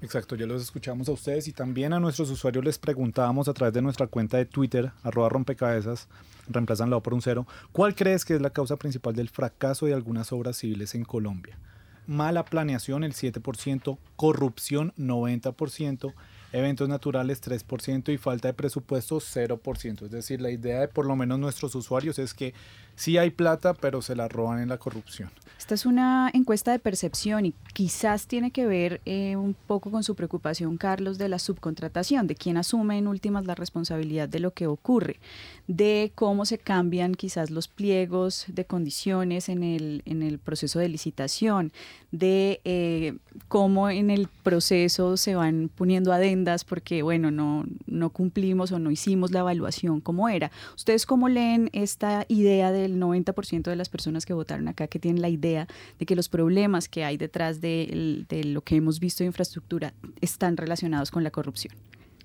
[0.02, 3.72] Exacto, ya los escuchamos a ustedes y también a nuestros usuarios les preguntábamos a través
[3.72, 6.06] de nuestra cuenta de Twitter, arroba rompecabezas,
[6.48, 9.86] reemplazan la O por un cero, ¿cuál crees que es la causa principal del fracaso
[9.86, 11.58] de algunas obras civiles en Colombia?
[12.06, 16.12] Mala planeación, el 7%, corrupción, 90%,
[16.52, 20.02] eventos naturales 3% y falta de presupuesto 0%.
[20.04, 22.54] Es decir, la idea de por lo menos nuestros usuarios es que
[22.96, 25.30] sí hay plata, pero se la roban en la corrupción.
[25.58, 30.04] Esta es una encuesta de percepción y quizás tiene que ver eh, un poco con
[30.04, 34.52] su preocupación, Carlos, de la subcontratación, de quién asume en últimas la responsabilidad de lo
[34.52, 35.18] que ocurre,
[35.66, 40.90] de cómo se cambian quizás los pliegos de condiciones en el, en el proceso de
[40.90, 41.72] licitación,
[42.12, 43.16] de eh,
[43.48, 48.90] cómo en el proceso se van poniendo adendas porque, bueno, no, no cumplimos o no
[48.90, 50.50] hicimos la evaluación como era.
[50.76, 54.98] ¿Ustedes cómo leen esta idea de el 90% de las personas que votaron acá que
[54.98, 55.66] tienen la idea
[55.98, 59.92] de que los problemas que hay detrás de, de lo que hemos visto de infraestructura
[60.20, 61.74] están relacionados con la corrupción.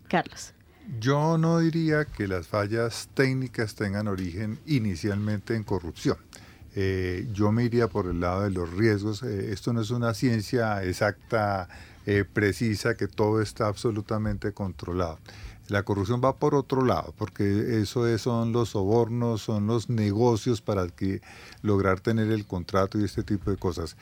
[0.08, 0.54] Carlos.
[1.00, 6.18] Yo no diría que las fallas técnicas tengan origen inicialmente en corrupción.
[6.76, 9.24] Eh, yo me iría por el lado de los riesgos.
[9.24, 11.68] Eh, esto no es una ciencia exacta,
[12.06, 15.20] eh, precisa, que todo está absolutamente controlado.
[15.72, 20.90] La corrupción va por otro lado, porque eso son los sobornos, son los negocios para
[20.90, 21.22] que,
[21.62, 23.96] lograr tener el contrato y este tipo de cosas.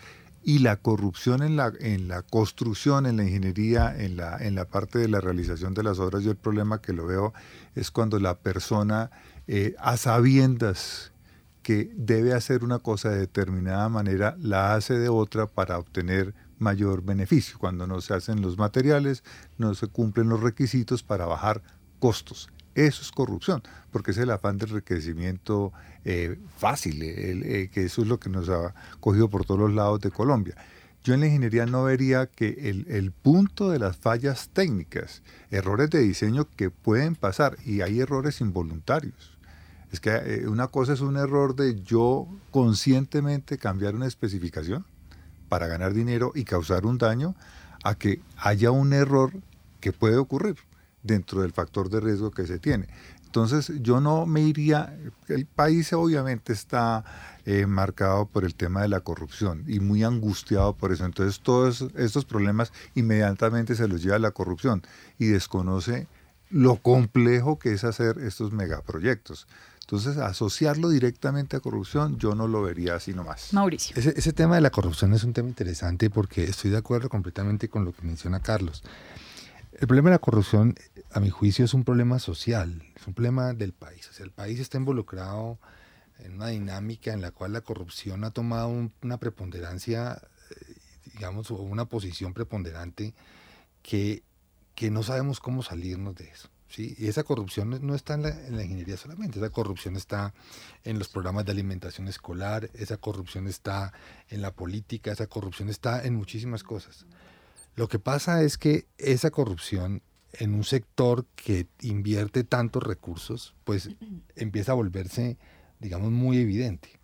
[0.43, 4.65] Y la corrupción en la, en la construcción, en la ingeniería, en la, en la
[4.65, 7.35] parte de la realización de las obras, yo el problema que lo veo
[7.75, 9.11] es cuando la persona,
[9.45, 11.11] eh, a sabiendas
[11.61, 17.03] que debe hacer una cosa de determinada manera, la hace de otra para obtener mayor
[17.03, 17.57] beneficio.
[17.57, 19.23] Cuando no se hacen los materiales,
[19.57, 21.61] no se cumplen los requisitos para bajar
[21.99, 22.49] costos.
[22.75, 25.73] Eso es corrupción, porque es el afán del enriquecimiento
[26.05, 29.99] eh, fácil, eh, que eso es lo que nos ha cogido por todos los lados
[29.99, 30.55] de Colombia.
[31.03, 35.99] Yo en la ingeniería no vería que el, punto de las fallas técnicas, errores de
[35.99, 39.37] diseño que pueden pasar, y hay errores involuntarios.
[39.91, 44.85] Es que eh, una cosa es un error de yo conscientemente cambiar una especificación,
[45.49, 47.35] para ganar dinero y causar un daño
[47.83, 49.33] a que haya un error
[49.79, 50.57] que puede ocurrir
[51.03, 52.87] dentro del factor de riesgo que se tiene.
[53.25, 57.03] Entonces yo no me iría, el país obviamente está
[57.45, 61.05] eh, marcado por el tema de la corrupción y muy angustiado por eso.
[61.05, 64.81] Entonces todos estos problemas inmediatamente se los lleva a la corrupción
[65.19, 66.07] y desconoce
[66.49, 69.47] lo complejo que es hacer estos megaproyectos.
[69.89, 73.51] Entonces, asociarlo directamente a corrupción, yo no lo vería así nomás.
[73.53, 73.95] Mauricio.
[73.97, 77.85] Ese, tema de la corrupción es un tema interesante porque estoy de acuerdo completamente con
[77.85, 78.83] lo que menciona Carlos.
[79.71, 80.75] El problema de la corrupción,
[81.11, 84.07] a mi juicio, es un problema social, es un problema del país.
[84.11, 85.57] O sea, el país está involucrado
[86.19, 88.67] en una dinámica en la cual la corrupción ha tomado
[89.01, 90.21] una preponderancia,
[90.51, 90.75] eh,
[91.15, 93.15] digamos, o una posición preponderante
[93.81, 94.21] que,
[94.75, 96.47] que no sabemos cómo salirnos de eso.
[96.69, 96.95] ¿Sí?
[96.97, 100.33] Y esa corrupción no está en la, en la, ingeniería solamente, esa corrupción está
[100.83, 103.91] en los programas de alimentación escolar, esa corrupción está
[104.29, 107.05] en la política, esa corrupción está en muchísimas cosas.
[107.75, 110.01] Lo que pasa es que esa corrupción
[110.33, 113.89] en un sector que invierte tantos recursos, pues
[114.35, 115.37] empieza a volverse,
[115.79, 116.99] digamos, muy evidente.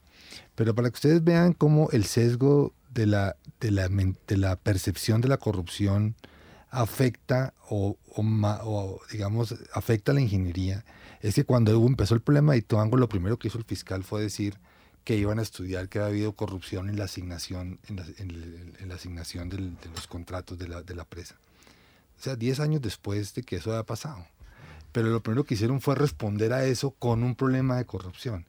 [0.55, 5.21] Pero para que ustedes vean cómo el sesgo de la, de la, de la percepción
[5.21, 6.15] de la corrupción
[6.69, 10.85] afecta o, o, digamos, afecta a la ingeniería,
[11.21, 14.21] es que cuando empezó el problema de Ituango, lo primero que hizo el fiscal fue
[14.21, 14.57] decir
[15.03, 18.95] que iban a estudiar que había habido corrupción en la asignación, en la, en la
[18.95, 19.59] asignación de
[19.93, 21.35] los contratos de la, de la presa.
[22.19, 24.25] O sea, 10 años después de que eso haya pasado.
[24.91, 28.45] Pero lo primero que hicieron fue responder a eso con un problema de corrupción.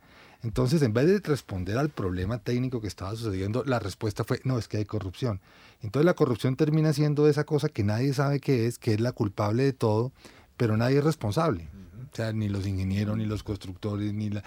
[0.47, 4.59] Entonces, en vez de responder al problema técnico que estaba sucediendo, la respuesta fue, no,
[4.59, 5.41] es que hay corrupción.
[5.83, 9.11] Entonces la corrupción termina siendo esa cosa que nadie sabe qué es, que es la
[9.11, 10.13] culpable de todo,
[10.57, 11.69] pero nadie es responsable.
[12.13, 14.45] O sea, ni los ingenieros, ni los constructores, ni la...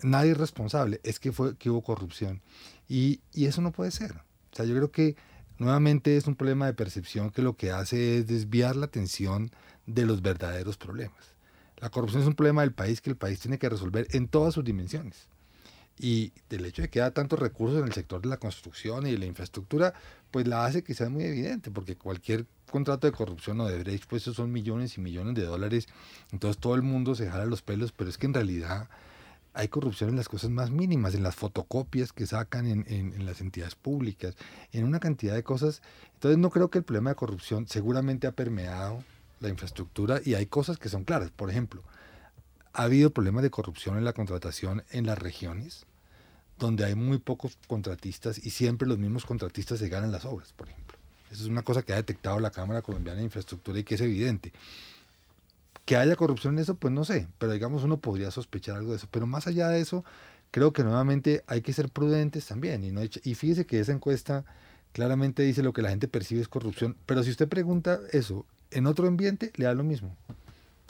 [0.00, 1.02] Nadie es responsable.
[1.04, 2.40] Es que, fue, que hubo corrupción.
[2.88, 4.12] Y, y eso no puede ser.
[4.12, 5.16] O sea, yo creo que
[5.58, 9.50] nuevamente es un problema de percepción que lo que hace es desviar la atención
[9.84, 11.34] de los verdaderos problemas.
[11.76, 14.54] La corrupción es un problema del país que el país tiene que resolver en todas
[14.54, 15.28] sus dimensiones.
[16.02, 19.12] Y del hecho de que haya tantos recursos en el sector de la construcción y
[19.12, 19.94] de la infraestructura,
[20.32, 24.22] pues la hace sea muy evidente, porque cualquier contrato de corrupción o de breach, pues
[24.22, 25.86] esos son millones y millones de dólares,
[26.32, 28.88] entonces todo el mundo se jala los pelos, pero es que en realidad
[29.54, 33.40] hay corrupción en las cosas más mínimas, en las fotocopias que sacan en, en, las
[33.40, 34.34] entidades públicas,
[34.72, 35.82] en una cantidad de cosas.
[36.14, 39.04] Entonces no creo que el problema de corrupción seguramente ha permeado
[39.40, 41.30] la infraestructura y hay cosas que son claras.
[41.30, 41.84] Por ejemplo,
[42.72, 45.86] ha habido problemas de corrupción en la contratación en las regiones,
[46.58, 50.68] donde hay muy pocos contratistas y siempre los mismos contratistas se ganan las obras, por
[50.68, 50.96] ejemplo.
[51.30, 54.00] Eso es una cosa que ha detectado la Cámara Colombiana de Infraestructura y que es
[54.00, 54.52] evidente.
[55.86, 58.98] Que haya corrupción en eso, pues no sé, pero digamos uno podría sospechar algo de
[58.98, 59.08] eso.
[59.10, 60.04] Pero más allá de eso,
[60.50, 62.84] creo que nuevamente hay que ser prudentes también.
[62.84, 64.44] Y, no y fíjese que esa encuesta
[64.92, 66.96] claramente dice lo que la gente percibe es corrupción.
[67.06, 70.14] Pero si usted pregunta eso en otro ambiente, le da lo mismo.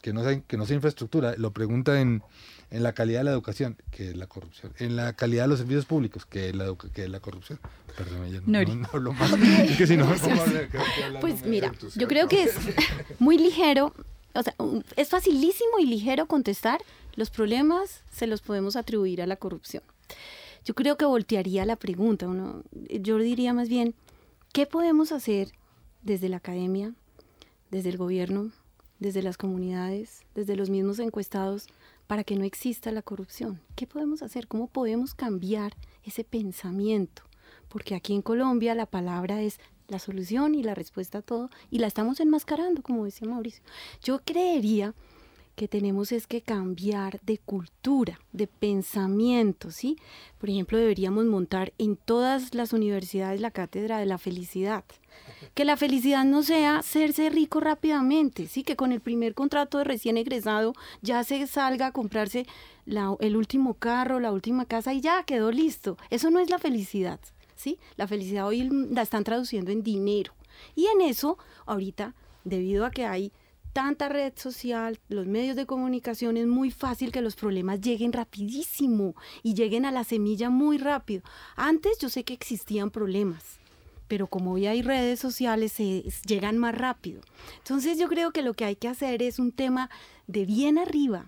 [0.02, 2.22] Que no sea, que no sea infraestructura, lo pregunta en,
[2.70, 5.58] en la calidad de la educación, que es la corrupción, en la calidad de los
[5.60, 7.58] servicios públicos, que es la, que es la corrupción.
[7.96, 9.32] Perdón, ya no, no, hablo más.
[9.78, 10.12] que si no,
[11.20, 12.54] pues mira, yo creo que es
[13.18, 13.94] muy ligero
[14.34, 14.54] o sea,
[14.96, 16.80] es facilísimo y ligero contestar,
[17.14, 19.82] los problemas se los podemos atribuir a la corrupción.
[20.64, 23.94] Yo creo que voltearía la pregunta, uno, yo diría más bien,
[24.52, 25.52] ¿qué podemos hacer
[26.02, 26.94] desde la academia,
[27.70, 28.52] desde el gobierno,
[29.02, 31.66] desde las comunidades, desde los mismos encuestados,
[32.06, 33.60] para que no exista la corrupción?
[33.74, 34.48] ¿Qué podemos hacer?
[34.48, 35.74] ¿Cómo podemos cambiar
[36.04, 37.22] ese pensamiento?
[37.68, 41.78] Porque aquí en Colombia la palabra es la solución y la respuesta a todo y
[41.78, 43.62] la estamos enmascarando, como decía Mauricio.
[44.02, 44.94] Yo creería
[45.54, 49.96] que tenemos es que cambiar de cultura, de pensamiento, ¿sí?
[50.38, 54.84] Por ejemplo, deberíamos montar en todas las universidades la cátedra de la felicidad.
[55.54, 58.62] Que la felicidad no sea hacerse rico rápidamente, ¿sí?
[58.62, 60.72] Que con el primer contrato de recién egresado
[61.02, 62.46] ya se salga a comprarse
[63.20, 65.98] el último carro, la última casa y ya quedó listo.
[66.10, 67.20] Eso no es la felicidad.
[67.96, 70.32] La felicidad hoy la están traduciendo en dinero.
[70.74, 73.30] Y en eso, ahorita, debido a que hay
[73.72, 79.14] tanta red social, los medios de comunicación, es muy fácil que los problemas lleguen rapidísimo
[79.42, 81.22] y lleguen a la semilla muy rápido.
[81.56, 83.58] Antes yo sé que existían problemas,
[84.08, 87.22] pero como hoy hay redes sociales, se, llegan más rápido.
[87.58, 89.88] Entonces yo creo que lo que hay que hacer es un tema
[90.26, 91.26] de bien arriba,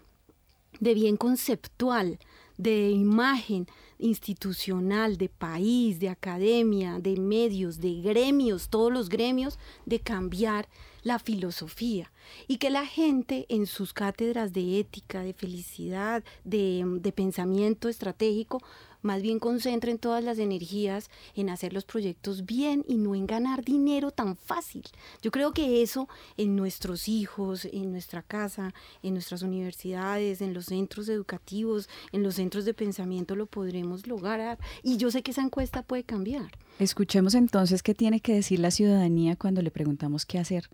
[0.80, 2.18] de bien conceptual,
[2.58, 3.66] de imagen,
[3.98, 10.68] institucional, de país, de academia, de medios, de gremios, todos los gremios, de cambiar
[11.04, 12.10] la filosofía
[12.48, 18.60] y que la gente en sus cátedras de ética, de felicidad, de, pensamiento estratégico,
[19.02, 23.62] más bien concentren todas las energías en hacer los proyectos bien y no en ganar
[23.62, 24.82] dinero tan fácil.
[25.20, 30.66] Yo creo que eso en nuestros hijos, en nuestra casa, en nuestras universidades, en los
[30.66, 35.42] centros educativos, en los centros de pensamiento lo podremos lograr y yo sé que esa
[35.42, 36.52] encuesta puede cambiar.
[36.78, 40.70] Escuchemos entonces qué tiene que decir la ciudadanía cuando le preguntamos qué hacer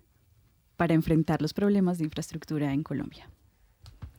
[0.80, 3.28] para enfrentar los problemas de infraestructura en Colombia.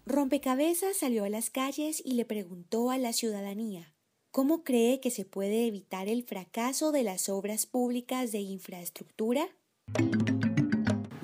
[0.06, 3.96] Rompecabezas salió a las calles y le preguntó a la ciudadanía,
[4.30, 9.48] ¿Cómo cree que se puede evitar el fracaso de las obras públicas de infraestructura?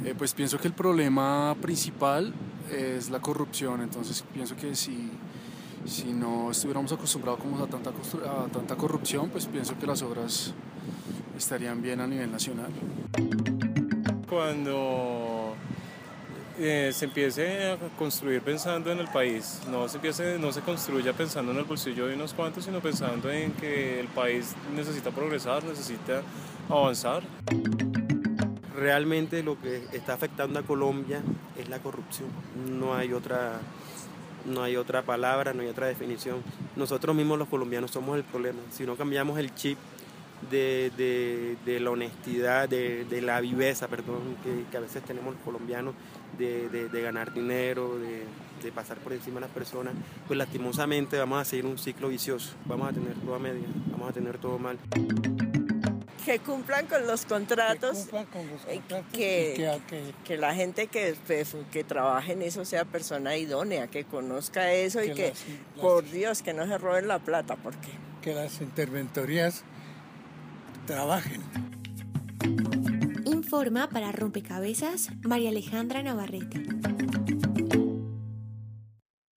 [0.04, 2.34] Eh, pues pienso que el problema principal
[2.76, 5.12] es la corrupción, entonces pienso que si,
[5.86, 10.56] si no estuviéramos acostumbrados como a, tanta, a tanta corrupción, pues pienso que las obras
[11.38, 12.72] estarían bien a nivel nacional.
[14.38, 15.56] Cuando
[16.60, 21.12] eh, se empiece a construir pensando en el país, no se, empiece, no se construya
[21.14, 25.64] pensando en el bolsillo de unos cuantos, sino pensando en que el país necesita progresar,
[25.64, 26.22] necesita
[26.70, 27.24] avanzar.
[28.76, 31.24] Realmente lo que está afectando a Colombia
[31.58, 32.30] es la corrupción,
[32.80, 33.54] no hay otra,
[34.46, 36.44] no hay otra palabra, no hay otra definición.
[36.76, 39.80] Nosotros mismos los colombianos somos el problema, si no cambiamos el chip
[40.50, 45.96] de, la honestidad, de, la viveza, perdón, que, a veces tenemos los colombianos,
[46.38, 49.94] de, ganar dinero, de, pasar por encima de las personas,
[50.28, 54.10] pues lastimosamente vamos a seguir un ciclo vicioso, vamos a tener todo a media, vamos
[54.10, 54.78] a tener todo mal.
[56.26, 58.10] Que cumplan con los contratos,
[59.14, 59.80] que,
[60.26, 65.02] que, la gente que, pues, que trabaje en eso sea persona idónea, que conozca eso
[65.02, 65.32] y que,
[65.80, 67.88] por Dios, que no se roben la plata, porque...
[68.22, 69.64] Que las interventorías
[70.88, 71.44] trabajen.
[73.26, 76.64] Informa para Rompecabezas María Alejandra Navarrete.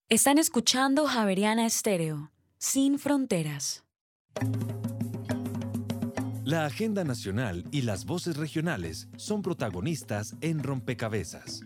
[0.09, 3.85] Están escuchando Javeriana Estéreo, sin fronteras.
[6.45, 11.61] La agenda nacional y las voces regionales son protagonistas en Rompecabezas.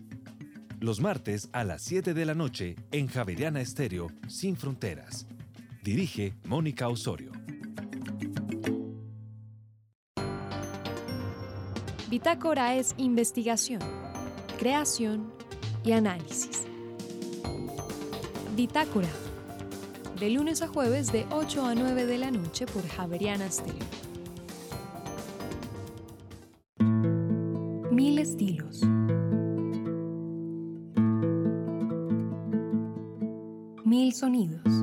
[0.79, 5.25] Los martes a las 7 de la noche en Javeriana Estéreo, sin fronteras.
[5.81, 7.31] Dirige Mónica Osorio.
[12.15, 13.81] Bitácora es investigación,
[14.57, 15.33] creación
[15.83, 16.63] y análisis.
[18.55, 19.09] Bitácora,
[20.17, 23.83] de lunes a jueves de 8 a 9 de la noche por Javeriana Stereo.
[27.91, 28.81] Mil estilos.
[33.83, 34.74] Mil sonidos.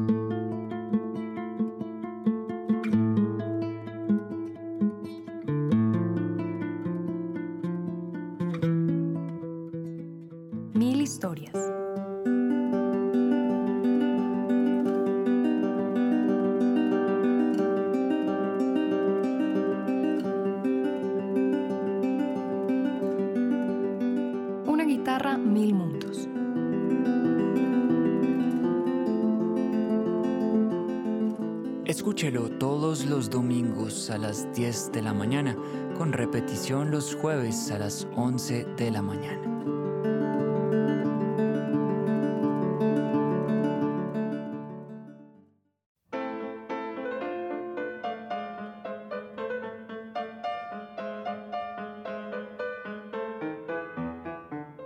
[34.10, 35.56] A las 10 de la mañana,
[35.96, 39.52] con repetición los jueves a las 11 de la mañana.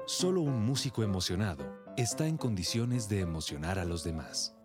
[0.07, 1.65] Solo un músico emocionado
[1.97, 4.56] está en condiciones de emocionar a los demás.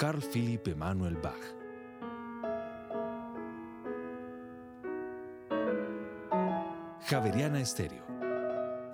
[0.00, 1.36] Carl Philipp Emanuel Bach.
[7.06, 8.02] Javeriana Estéreo.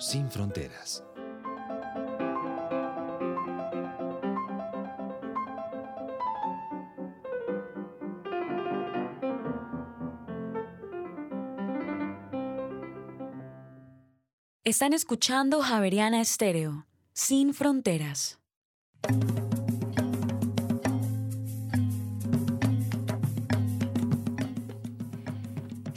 [0.00, 1.04] Sin fronteras.
[14.64, 16.84] Están escuchando Javeriana Estéreo.
[17.12, 18.40] Sin fronteras.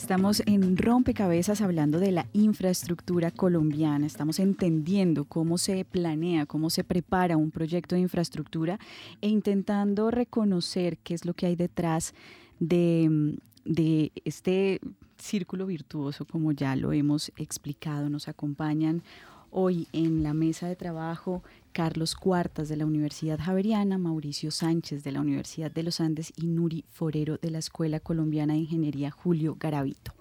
[0.10, 6.84] Estamos en rompecabezas hablando de la infraestructura colombiana, estamos entendiendo cómo se planea, cómo se
[6.84, 8.80] prepara un proyecto de infraestructura
[9.22, 12.16] e intentando reconocer qué es lo que hay detrás
[12.60, 14.82] de, de este
[15.20, 18.10] círculo virtuoso, como ya lo hemos explicado.
[18.10, 19.04] Nos acompañan
[19.52, 25.12] hoy en la mesa de trabajo Carlos Cuartas de la Universidad Javeriana, Mauricio Sánchez de
[25.12, 29.56] la Universidad de los Andes y Nuri Forero de la Escuela Colombiana de Ingeniería Julio
[29.60, 30.14] Garavito.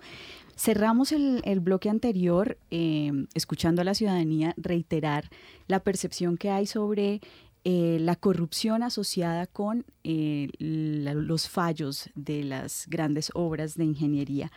[0.56, 5.30] Cerramos el, bloque anterior eh, escuchando a la ciudadanía reiterar
[5.68, 7.20] la percepción que hay sobre
[7.64, 14.50] eh, la corrupción asociada con eh, los fallos de las grandes obras de ingeniería.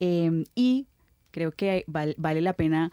[0.00, 0.86] y
[1.30, 2.92] creo que vale la pena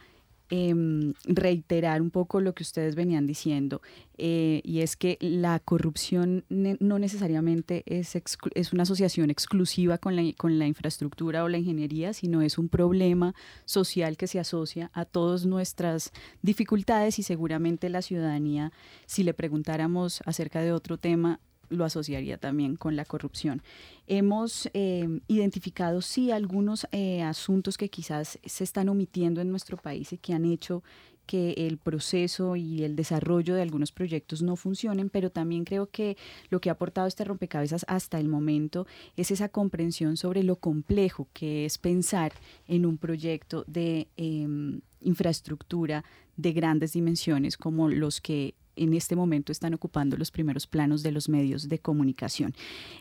[0.52, 3.84] Em, reiterar un poco lo que ustedes venían diciendo,
[4.18, 8.16] eh, y es que la corrupción no necesariamente es,
[8.56, 12.68] es una asociación exclusiva con la, con la infraestructura o la ingeniería, sino es un
[12.68, 13.36] problema
[13.66, 18.72] social que se asocia a todas nuestras dificultades y seguramente la ciudadanía,
[19.06, 21.40] si le preguntáramos acerca de otro tema,
[21.70, 23.62] lo asociaría también con la corrupción.
[24.08, 30.14] Hemos eh, identificado, sí, algunos eh, asuntos que quizás se están omitiendo en nuestro país
[30.14, 30.84] y que han hecho
[31.30, 36.18] que el proceso y el desarrollo de algunos proyectos no funcionen, pero también creo que
[36.50, 41.28] lo que ha aportado este rompecabezas hasta el momento es esa comprensión sobre lo complejo
[41.34, 42.32] que es pensar
[42.68, 46.04] en un proyecto de em, infraestructura
[46.36, 51.12] de grandes dimensiones como los que en este momento están ocupando los primeros planos de
[51.12, 52.54] los medios de comunicación.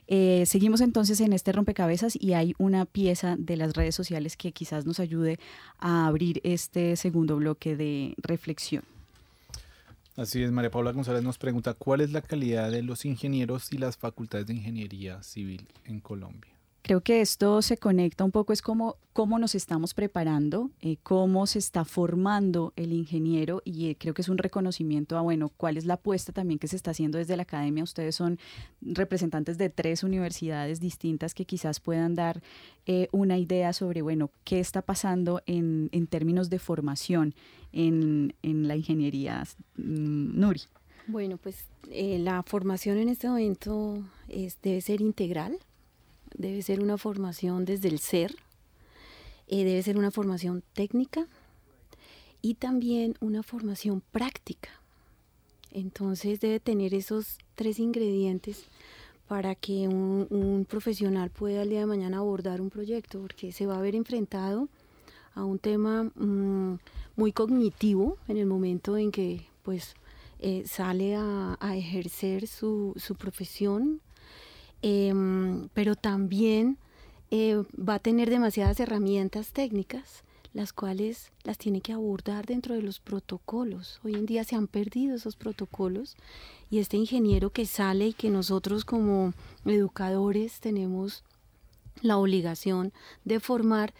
[0.06, 4.52] Eh, seguimos entonces en este rompecabezas y hay una pieza de las redes sociales que
[4.52, 5.38] quizás nos ayude
[5.78, 8.84] a abrir este segundo bloque de reflexión.
[10.16, 13.78] Así es, María Paula González nos pregunta, ¿cuál es la calidad de los ingenieros y
[13.78, 16.57] las facultades de ingeniería civil en Colombia?
[16.82, 21.46] Creo que esto se conecta un poco, es como cómo nos estamos preparando, eh, cómo
[21.48, 25.76] se está formando el ingeniero y eh, creo que es un reconocimiento a, bueno, cuál
[25.76, 27.82] es la apuesta también que se está haciendo desde la academia.
[27.82, 28.38] Ustedes son
[28.80, 32.42] representantes de tres universidades distintas que quizás puedan dar
[32.86, 37.34] eh, una idea sobre, bueno, qué está pasando en, en términos de formación
[37.72, 39.42] en, en la ingeniería.
[39.76, 40.62] Mm, Nuri.
[41.08, 45.58] Bueno, pues la formación en este momento es, debe ser integral
[46.38, 48.36] debe ser una formación desde el ser,
[49.48, 51.26] eh, debe ser una formación técnica
[52.40, 54.70] y también una formación práctica.
[55.70, 58.64] Entonces debe tener esos tres ingredientes
[59.26, 63.76] para que un, profesional pueda el día de mañana abordar un proyecto, porque se va
[63.76, 64.68] a ver enfrentado
[65.34, 66.78] a un tema mm,
[67.16, 69.94] muy cognitivo en el momento en que pues
[70.38, 74.00] eh, sale a, ejercer su, su profesión
[74.82, 76.78] Em, pero también
[77.30, 80.22] eh, va a tener demasiadas herramientas técnicas
[80.54, 84.00] las cuales las tiene que abordar dentro de los protocolos.
[84.04, 86.16] Hoy en día se han perdido esos protocolos
[86.70, 89.34] y este ingeniero que sale y que nosotros como
[89.66, 91.22] educadores tenemos
[92.00, 92.92] la obligación
[93.24, 93.92] de formar,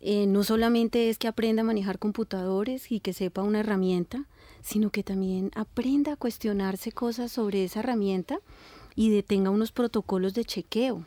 [0.00, 4.26] eh, no solamente es que aprenda a manejar computadores y que sepa una herramienta,
[4.60, 8.40] sino que también aprenda a cuestionarse cosas sobre esa herramienta
[8.98, 11.04] y de, tenga unos protocolos de chequeo.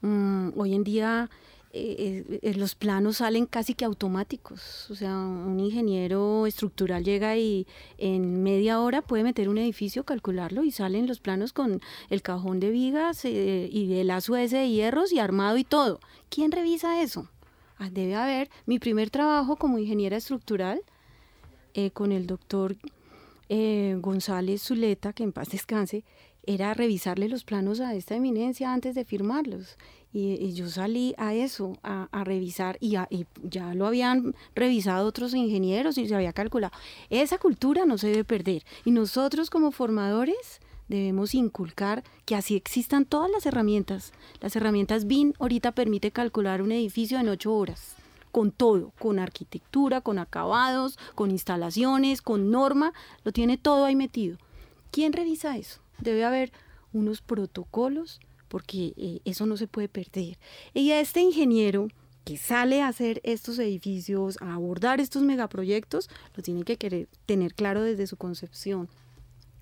[0.00, 1.28] Mm, hoy en día
[1.74, 4.90] eh, eh, eh, los planos salen casi que automáticos.
[4.90, 7.66] O sea, un ingeniero estructural llega y
[7.98, 12.60] en media hora puede meter un edificio, calcularlo y salen los planos con el cajón
[12.60, 16.00] de vigas y el lazo ese de hierros y armado y todo.
[16.30, 17.28] ¿Quién revisa eso?
[17.76, 18.48] Ah, debe haber.
[18.64, 20.80] Mi primer trabajo como ingeniera estructural
[21.92, 22.74] con el doctor
[23.50, 26.04] González Zuleta, que en paz descanse,
[26.44, 29.76] era revisarle los planos a esta eminencia antes de firmarlos.
[30.14, 32.96] Y, yo salí a eso, a, revisar, y,
[33.42, 36.74] ya lo habían revisado otros ingenieros y se había calculado.
[37.08, 38.62] Esa cultura no se debe perder.
[38.84, 44.12] Y nosotros como formadores debemos inculcar que así existan todas las herramientas.
[44.40, 47.96] Las herramientas BIM ahorita permite calcular un edificio en ocho horas
[48.32, 54.38] con todo, con arquitectura, con acabados, con instalaciones, con norma, lo tiene todo ahí metido.
[54.90, 55.81] ¿Quién revisa eso?
[56.02, 56.52] Debe haber
[56.92, 60.38] unos protocolos porque eh, eso no se puede perder.
[60.74, 61.88] Y a este ingeniero
[62.24, 67.54] que sale a hacer estos edificios, a abordar estos megaproyectos, lo tiene que querer tener
[67.54, 68.88] claro desde su concepción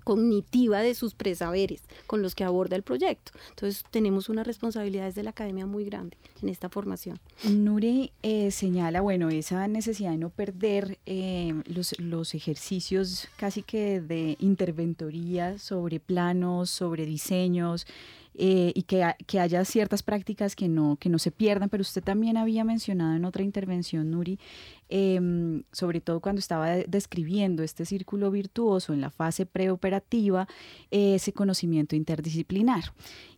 [0.03, 3.31] cognitiva de sus presaberes con los que aborda el proyecto.
[3.49, 7.19] Entonces tenemos una responsabilidad desde la academia muy grande en esta formación.
[7.49, 14.01] Nuri eh, señala, bueno, esa necesidad de no perder eh, los, los ejercicios casi que
[14.01, 17.85] de interventoría sobre planos, sobre diseños,
[18.33, 22.01] eh, y que, que, haya ciertas prácticas que no, que no se pierdan, pero usted
[22.01, 24.39] también había mencionado en otra intervención, Nuri,
[24.87, 30.47] em, sobre todo cuando estaba describiendo este círculo virtuoso en la fase preoperativa,
[30.91, 32.93] ese conocimiento interdisciplinar.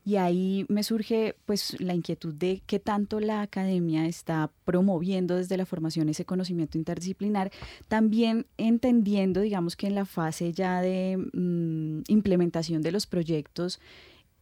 [0.06, 5.56] Y ahí me surge pues la inquietud de qué tanto la academia está promoviendo desde
[5.56, 7.52] la formación ese conocimiento interdisciplinar,
[7.88, 13.80] también entendiendo, digamos que en la fase ya de mm, implementación de los proyectos,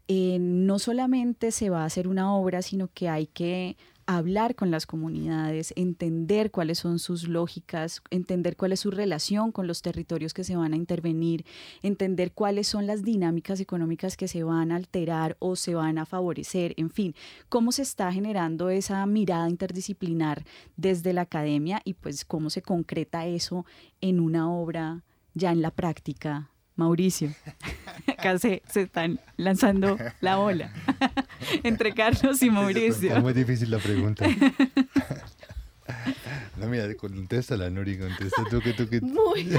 [0.07, 4.71] eh, no solamente se va a hacer una obra, sino que hay que hablar con
[4.71, 10.33] las comunidades, entender cuáles son sus lógicas, entender cuál es su relación con los territorios
[10.33, 11.45] que se van a intervenir,
[11.81, 16.05] entender cuáles son las dinámicas económicas que se van a alterar o se van a
[16.05, 17.15] favorecer, en fin,
[17.49, 20.43] cómo se está generando esa mirada interdisciplinar
[20.75, 23.65] desde la academia y pues cómo se concreta eso
[24.01, 27.33] en una obra ya en la práctica Mauricio.
[28.07, 30.71] Acá se, están lanzando la ola
[31.63, 33.15] entre Carlos y Mauricio.
[33.15, 34.25] Es muy difícil la pregunta.
[36.57, 39.01] No, mira, contesta la Nuri, contesta tú que tú que...
[39.01, 39.49] Muy.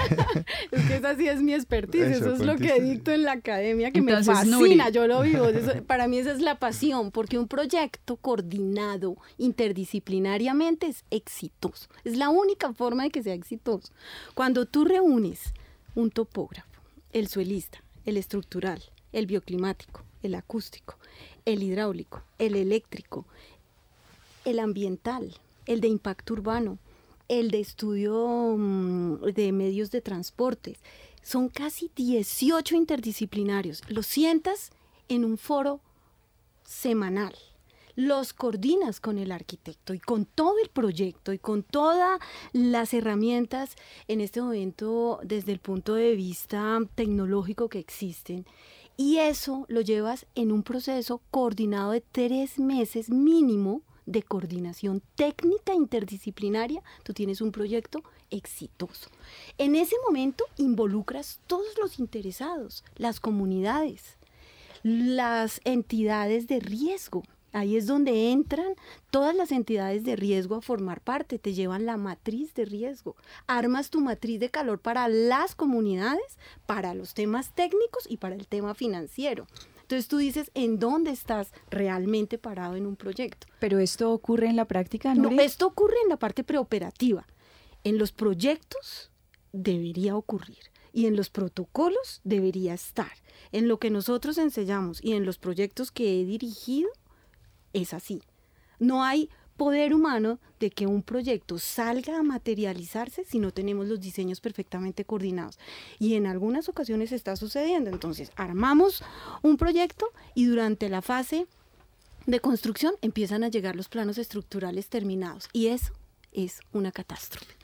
[0.70, 3.90] es que esa sí es mi expertise, eso, es lo que dicto en la academia,
[3.90, 5.46] que me fascina, yo lo vivo.
[5.86, 11.88] para mí esa es la pasión, porque un proyecto coordinado interdisciplinariamente es exitoso.
[12.04, 13.92] Es la única forma de que sea exitoso.
[14.34, 15.52] Cuando tú reúnes
[15.94, 16.71] un topógrafo,
[17.12, 18.82] el suelista, el estructural,
[19.12, 20.98] el bioclimático, el acústico,
[21.44, 23.26] el hidráulico, el eléctrico,
[24.44, 25.34] el ambiental,
[25.66, 26.78] el de impacto urbano,
[27.28, 30.76] el de estudio mm, de medios de transporte.
[31.22, 33.82] Son casi 18 interdisciplinarios.
[33.88, 34.70] Los sientas
[35.08, 35.80] en un foro
[36.64, 37.34] semanal.
[37.95, 42.20] Los coordinas con el arquitecto y con todo el proyecto y con todas
[42.53, 43.76] las herramientas
[44.09, 48.47] en este momento desde el punto de vista tecnológico que existen.
[48.97, 55.74] Y eso lo llevas en un proceso coordinado de tres meses mínimo de coordinación técnica
[55.74, 59.11] interdisciplinaria, tú tienes un proyecto exitoso.
[59.59, 64.16] En ese momento involucras todos los interesados, las comunidades,
[64.82, 67.22] las entidades de riesgo.
[67.53, 68.74] Ahí es donde entran
[69.11, 73.14] todas las entidades de riesgo a formar parte, te llevan la matriz de riesgo,
[73.46, 78.46] armas tu matriz de calor para las comunidades, para los temas técnicos y para el
[78.46, 79.46] tema financiero.
[79.82, 83.46] Entonces tú dices en dónde estás realmente parado en un proyecto.
[83.59, 85.28] Pero esto ocurre en la práctica, ¿no?
[85.40, 87.26] esto ocurre en la parte preoperativa.
[87.84, 89.11] En los proyectos
[89.53, 93.12] debería ocurrir y en los protocolos debería estar.
[93.50, 96.88] En lo que nosotros enseñamos y en los proyectos que he dirigido
[97.72, 98.22] es así.
[98.78, 104.00] No hay poder humano de que un proyecto salga a materializarse si no tenemos los
[104.00, 105.58] diseños perfectamente coordinados.
[105.98, 107.90] Y en algunas ocasiones está sucediendo.
[107.90, 109.04] Entonces, armamos
[109.42, 111.46] un proyecto y durante la fase
[112.26, 115.48] de construcción empiezan a llegar los planos estructurales terminados.
[115.52, 115.92] Y eso
[116.32, 117.54] es una catástrofe.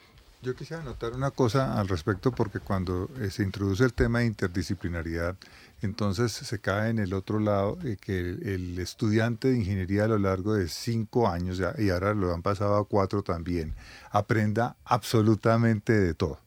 [0.41, 4.27] Yo quisiera anotar una cosa al respecto porque cuando eh, se introduce el tema de
[4.27, 5.37] interdisciplinaridad,
[5.81, 10.19] entonces se cae en el otro lado eh, que el, estudiante de ingeniería a lo
[10.19, 13.75] largo de cinco años, y ahora lo han pasado a cuatro también,
[14.11, 16.41] aprenda absolutamente de todo.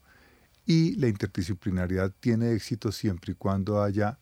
[0.66, 4.18] Y la interdisciplinaridad tiene éxito siempre y cuando haya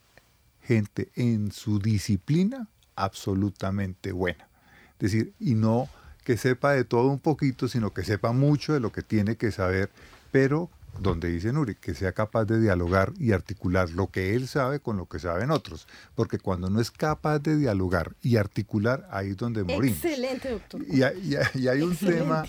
[0.61, 4.47] gente en su disciplina absolutamente buena.
[4.93, 5.89] Es decir, y no
[6.23, 9.51] que sepa de todo un poquito, sino que sepa mucho de lo que tiene que
[9.51, 9.89] saber,
[10.31, 14.79] pero donde dice Nuri, que sea capaz de dialogar y articular lo que él sabe
[14.79, 15.87] con lo que saben otros.
[16.15, 20.03] Porque cuando no es capaz de dialogar y articular, ahí es donde morimos.
[20.03, 20.81] Excelente, doctor.
[20.87, 22.43] Y, hay un tema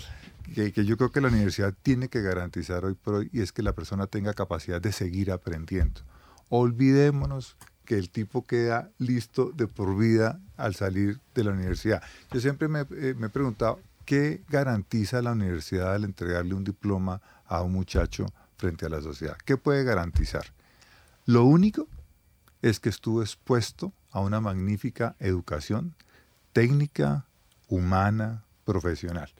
[0.53, 3.51] que, que, yo creo que la universidad tiene que garantizar hoy por hoy, y es
[3.51, 6.01] que la persona tenga capacidad de seguir aprendiendo.
[6.49, 12.01] Olvidémonos que el tipo queda listo de por vida al salir de la universidad.
[12.31, 17.21] Yo siempre me, eh, me he preguntado, ¿qué garantiza la universidad al entregarle un diploma
[17.45, 18.27] a un muchacho
[18.61, 19.37] frente a la sociedad?
[19.43, 20.53] ¿Qué puede garantizar?
[21.25, 21.87] Lo único
[22.61, 25.95] es que estuvo expuesto a una magnífica educación
[26.53, 27.25] técnica,
[27.67, 29.31] humana, profesional.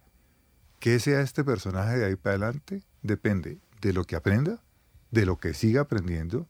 [0.79, 2.83] ¿Qué sea este personaje de ahí para adelante?
[3.03, 4.63] Depende de lo que aprenda,
[5.11, 6.47] de lo que siga aprendiendo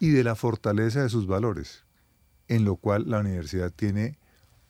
[0.00, 1.84] y de la fortaleza de sus valores,
[2.48, 4.18] en lo cual la universidad tiene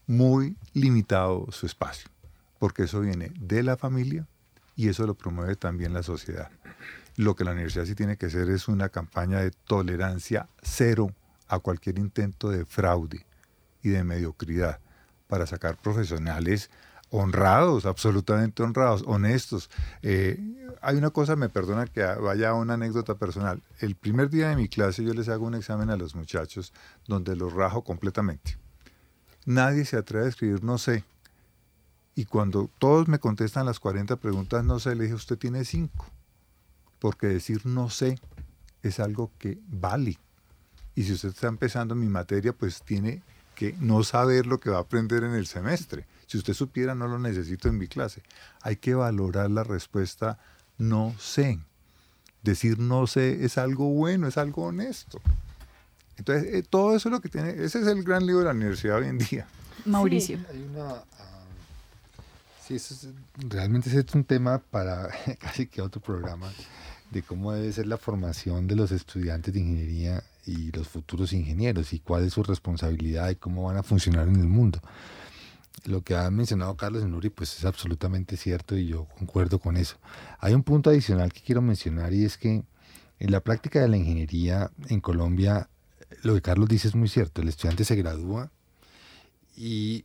[0.07, 2.11] muy limitado su espacio,
[2.59, 4.27] porque eso viene de la familia,
[4.81, 6.51] y eso lo promueve también la sociedad.
[7.21, 11.13] Lo que la universidad sí tiene que hacer es una campaña de tolerancia cero
[11.49, 13.27] a cualquier intento de fraude
[13.83, 14.79] y de mediocridad
[15.27, 16.71] para sacar profesionales
[17.11, 19.69] honrados, absolutamente honrados, honestos.
[20.01, 20.41] Eh,
[20.81, 23.63] hay una cosa, me perdona que vaya a una anécdota personal.
[23.81, 26.73] El primer día de mi clase yo les hago un examen a los muchachos
[27.07, 28.57] donde los rajo completamente.
[29.45, 31.05] Nadie se atreve a escribir no sé.
[32.15, 36.20] Y cuando todos me contestan las 40 preguntas no sé, le dije, usted tiene 5.
[37.01, 38.19] Porque decir no sé
[38.83, 40.19] es algo que vale.
[40.95, 43.23] Y si usted está empezando mi materia, pues tiene
[43.55, 46.07] que no saber lo que va a aprender en el semestre.
[46.27, 48.23] Si usted supiera, no lo necesito en mi clase.
[48.63, 50.39] Hay que valorar la respuesta
[50.79, 51.59] no sé.
[52.43, 55.21] Decir no sé es algo bueno, es algo honesto.
[56.17, 58.53] Entonces, eh, todo eso es lo que tiene, ese es el gran libro de la
[58.53, 59.47] universidad hoy en día.
[59.85, 60.39] Mauricio.
[60.51, 61.03] Hay una,
[62.79, 63.09] Sí,
[63.49, 65.09] realmente es un tema para
[65.41, 66.53] casi que otro programa
[67.11, 71.93] de cómo debe ser la formación de los estudiantes de ingeniería y los futuros ingenieros
[71.93, 74.81] y cuál es su responsabilidad y cómo van a funcionar en el mundo.
[75.85, 79.97] Lo que ha mencionado Carlos Nuri pues es absolutamente cierto y yo concuerdo con eso.
[80.39, 82.63] Hay un punto adicional que quiero mencionar y es que
[83.19, 85.69] en la práctica de la ingeniería en Colombia
[86.23, 87.43] lo que Carlos dice es muy cierto.
[87.43, 88.51] El estudiante se gradúa
[89.57, 90.05] y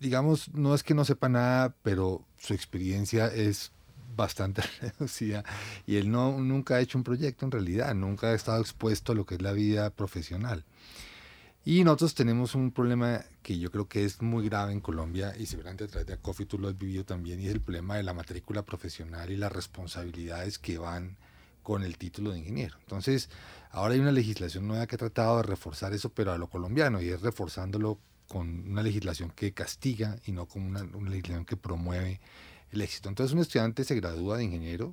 [0.00, 3.72] digamos, no es que no sepa nada, pero su experiencia es
[4.16, 5.44] bastante reducida
[5.86, 9.14] y él no, nunca ha hecho un proyecto en realidad, nunca ha estado expuesto a
[9.14, 10.64] lo que es la vida profesional.
[11.66, 15.46] Y nosotros tenemos un problema que yo creo que es muy grave en Colombia y
[15.46, 18.02] seguramente a través de ACOFI tú lo has vivido también y es el problema de
[18.02, 21.16] la matrícula profesional y las responsabilidades que van
[21.62, 22.76] con el título de ingeniero.
[22.80, 23.30] Entonces,
[23.70, 27.00] ahora hay una legislación nueva que ha tratado de reforzar eso, pero a lo colombiano
[27.00, 27.98] y es reforzándolo
[28.34, 32.18] con una legislación que castiga y no con una, una legislación que promueve
[32.72, 33.08] el éxito.
[33.08, 34.92] Entonces, un estudiante se gradúa de ingeniero,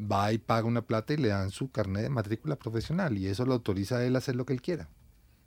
[0.00, 3.44] va y paga una plata y le dan su carnet de matrícula profesional y eso
[3.44, 4.88] lo autoriza a él a hacer lo que él quiera.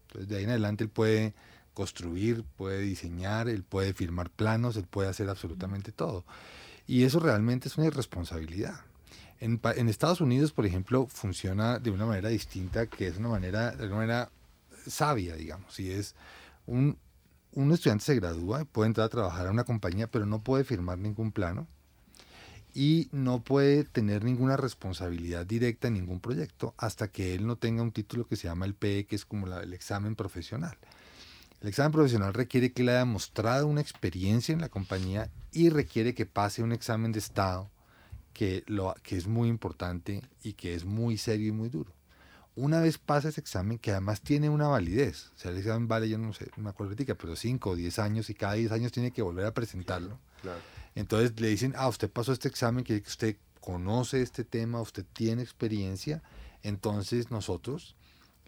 [0.08, 1.34] Entonces de ahí en adelante él puede
[1.74, 6.26] construir, puede diseñar, él puede firmar planos, él puede hacer absolutamente todo.
[6.88, 8.82] Y eso realmente es una irresponsabilidad.
[9.40, 13.72] En, en, Estados Unidos, por ejemplo, funciona de una manera distinta, que es una manera,
[13.72, 14.30] de una manera
[14.86, 15.80] sabia, digamos.
[15.80, 16.16] Y es
[16.66, 16.98] un,
[17.54, 20.98] un estudiante se gradúa, puede entrar a trabajar a una compañía, pero no puede firmar
[20.98, 21.68] ningún plano
[22.74, 27.84] y no puede tener ninguna responsabilidad directa en ningún proyecto hasta que él no tenga
[27.84, 30.78] un título que se llama el PE, que es como el examen profesional.
[31.62, 36.16] El examen profesional requiere que él haya mostrado una experiencia en la compañía y requiere
[36.16, 37.70] que pase un examen de estado
[38.34, 41.92] que, lo, que es muy importante y que es muy serio y muy duro.
[42.56, 46.10] Una vez pasa ese examen, que además tiene una validez, o sea, el examen vale,
[46.10, 49.12] yo no sé, una cuartica, pero 5 o 10 años y cada 10 años tiene
[49.12, 50.20] que volver a presentarlo.
[50.42, 50.60] Claro
[50.96, 55.42] entonces le dicen, ah, usted pasó este examen, que usted conoce este tema, usted tiene
[55.42, 56.22] experiencia,
[56.64, 57.96] entonces nosotros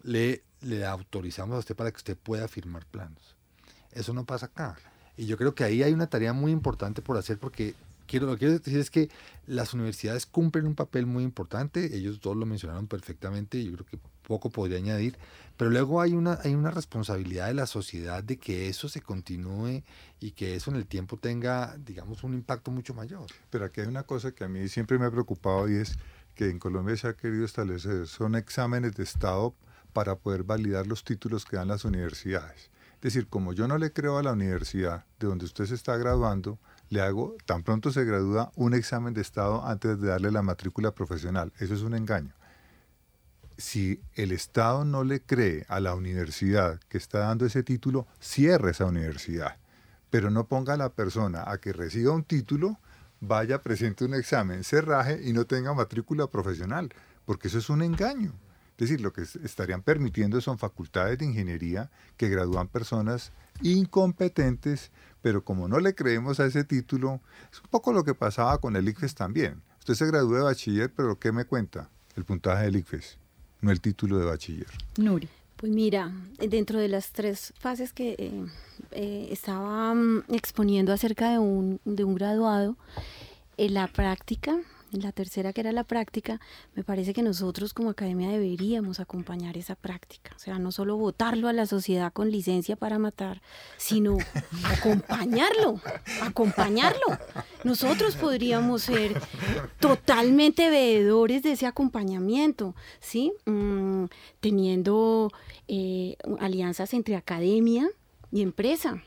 [0.02, 3.36] le, le autorizamos a usted para que usted pueda firmar planos.
[3.92, 4.76] Eso no pasa acá.
[5.16, 7.74] Y yo creo que ahí hay una tarea muy importante por hacer porque
[8.06, 9.10] quiero, lo que quiero decir es que
[9.46, 13.98] las universidades cumplen un papel muy importante, ellos todos lo mencionaron perfectamente, yo creo que
[14.22, 15.18] poco podría añadir,
[15.56, 19.82] pero luego hay una, hay una responsabilidad de la sociedad de que eso se continúe
[20.18, 23.26] y que eso en el tiempo tenga, digamos, un impacto mucho mayor.
[23.50, 25.96] Pero aquí hay una cosa que a mí siempre me ha preocupado y es
[26.34, 29.54] que en Colombia se ha querido establecer, son exámenes de Estado
[29.92, 32.70] para poder validar los títulos que dan las universidades.
[32.96, 35.96] Es decir, como yo no le creo a la universidad de donde usted se está
[35.96, 36.58] graduando,
[36.90, 40.92] le hago, tan pronto se gradúa, un examen de Estado antes de darle la matrícula
[40.92, 41.52] profesional.
[41.58, 42.34] Eso es un engaño
[43.56, 48.72] si el Estado no le cree a la universidad que está dando ese título, cierre
[48.72, 49.56] esa universidad.
[50.10, 52.78] Pero no ponga a la persona a que reciba un título,
[53.20, 56.92] vaya, presente un examen, cerraje y no tenga matrícula profesional,
[57.24, 58.32] porque eso es un engaño.
[58.72, 63.32] Es decir, lo que estarían permitiendo son facultades de ingeniería que gradúan personas
[63.62, 64.90] incompetentes,
[65.24, 68.76] pero como no le creemos a ese título, es un poco lo que pasaba con
[68.76, 69.62] el ICFES también.
[69.78, 71.88] Usted se gradúa de bachiller, pero ¿qué me cuenta?
[72.14, 73.18] El puntaje del ICFES
[73.62, 74.68] no el título de bachiller.
[74.98, 75.30] Nuri.
[75.56, 78.44] Pues mira, dentro de las tres fases que eh,
[78.90, 82.76] eh, estaba mm, exponiendo acerca de un, de un graduado,
[83.56, 84.58] en la práctica
[85.02, 86.40] la tercera que era la práctica,
[86.74, 90.32] me parece que nosotros como academia deberíamos acompañar esa práctica.
[90.36, 93.42] O sea, no solo votarlo a la sociedad con licencia para matar,
[93.76, 94.18] sino
[94.64, 95.80] acompañarlo,
[96.22, 97.06] acompañarlo.
[97.64, 99.20] Nosotros podríamos ser
[99.80, 103.32] totalmente veedores de ese acompañamiento, ¿sí?
[103.46, 104.04] Mm,
[104.40, 105.30] teniendo
[105.68, 107.88] eh, alianzas entre academia
[108.30, 109.02] y empresa,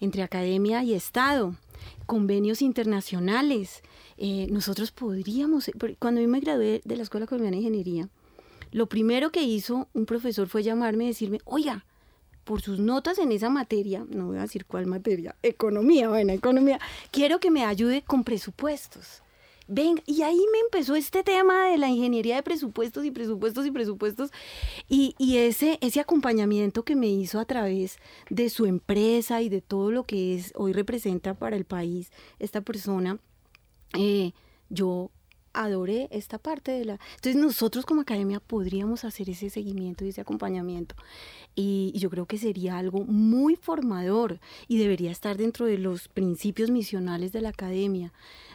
[0.00, 1.54] entre academia y Estado,
[2.06, 3.82] convenios internacionales,
[4.16, 8.08] eh, nosotros podríamos, cuando yo me gradué de la Escuela Colombiana de Ingeniería,
[8.70, 11.84] lo primero que hizo un profesor fue llamarme y decirme, oiga,
[12.44, 16.80] por sus notas en esa materia, no voy a decir cuál materia, economía, bueno, economía,
[17.10, 19.22] quiero que me ayude con presupuestos.
[19.68, 23.70] Ven, y ahí me empezó este tema de la ingeniería de presupuestos y presupuestos y
[23.70, 24.30] presupuestos
[24.88, 27.98] y, y, ese, ese acompañamiento que me hizo a través
[28.28, 32.10] de su empresa y de todo lo que es hoy representa para el país
[32.40, 33.18] esta persona
[33.98, 34.32] eh,
[34.68, 35.10] yo
[35.52, 36.98] adoré esta parte de la...
[37.16, 40.94] Entonces nosotros como academia podríamos hacer ese seguimiento y ese acompañamiento.
[41.54, 46.70] Y, yo creo que sería algo muy formador y debería estar dentro de los principios
[46.70, 48.12] misionales de la academia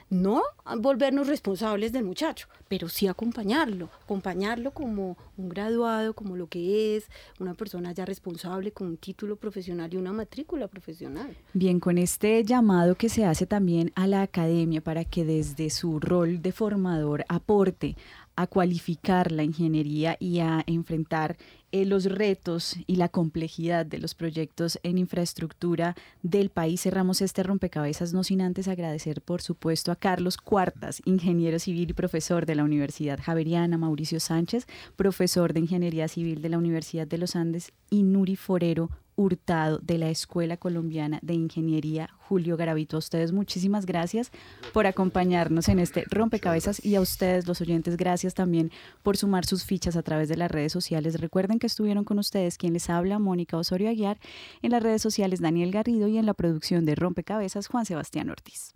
[0.10, 0.42] no
[0.78, 7.10] volvernos responsables del muchacho, pero sí acompañarlo, acompañarlo como un graduado, como lo que es,
[7.40, 11.36] una persona ya responsable con un título profesional y una matrícula profesional.
[11.54, 16.00] Bien, con este llamado que se hace también a la academia para que desde su
[16.00, 17.96] rol de formador aporte
[18.38, 21.38] a cualificar la ingeniería y a enfrentar
[21.72, 26.82] eh, los retos y la complejidad de los proyectos en infraestructura del país.
[26.84, 31.94] Cerramos este rompecabezas, no sin antes agradecer, por supuesto, a Carlos Cuartas, ingeniero civil y
[31.94, 37.18] profesor de la Universidad Javeriana, Mauricio Sánchez, profesor de Ingeniería Civil de la Universidad de
[37.18, 42.96] los Andes, y Nuri Forero, Hurtado de la Escuela Colombiana de Ingeniería Julio Garavito.
[42.96, 44.32] A ustedes muchísimas gracias
[44.74, 48.72] por acompañarnos en este rompecabezas y a ustedes los oyentes gracias también
[49.04, 51.20] por sumar sus fichas a través de las redes sociales.
[51.20, 54.20] Recuerden que estuvieron con ustedes quien les habla, Mónica Osorio Aguiar,
[54.62, 58.74] en las redes sociales Daniel Garrido y en la producción de Rompecabezas Juan Sebastián Ortiz.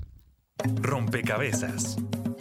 [0.82, 1.98] Rompecabezas,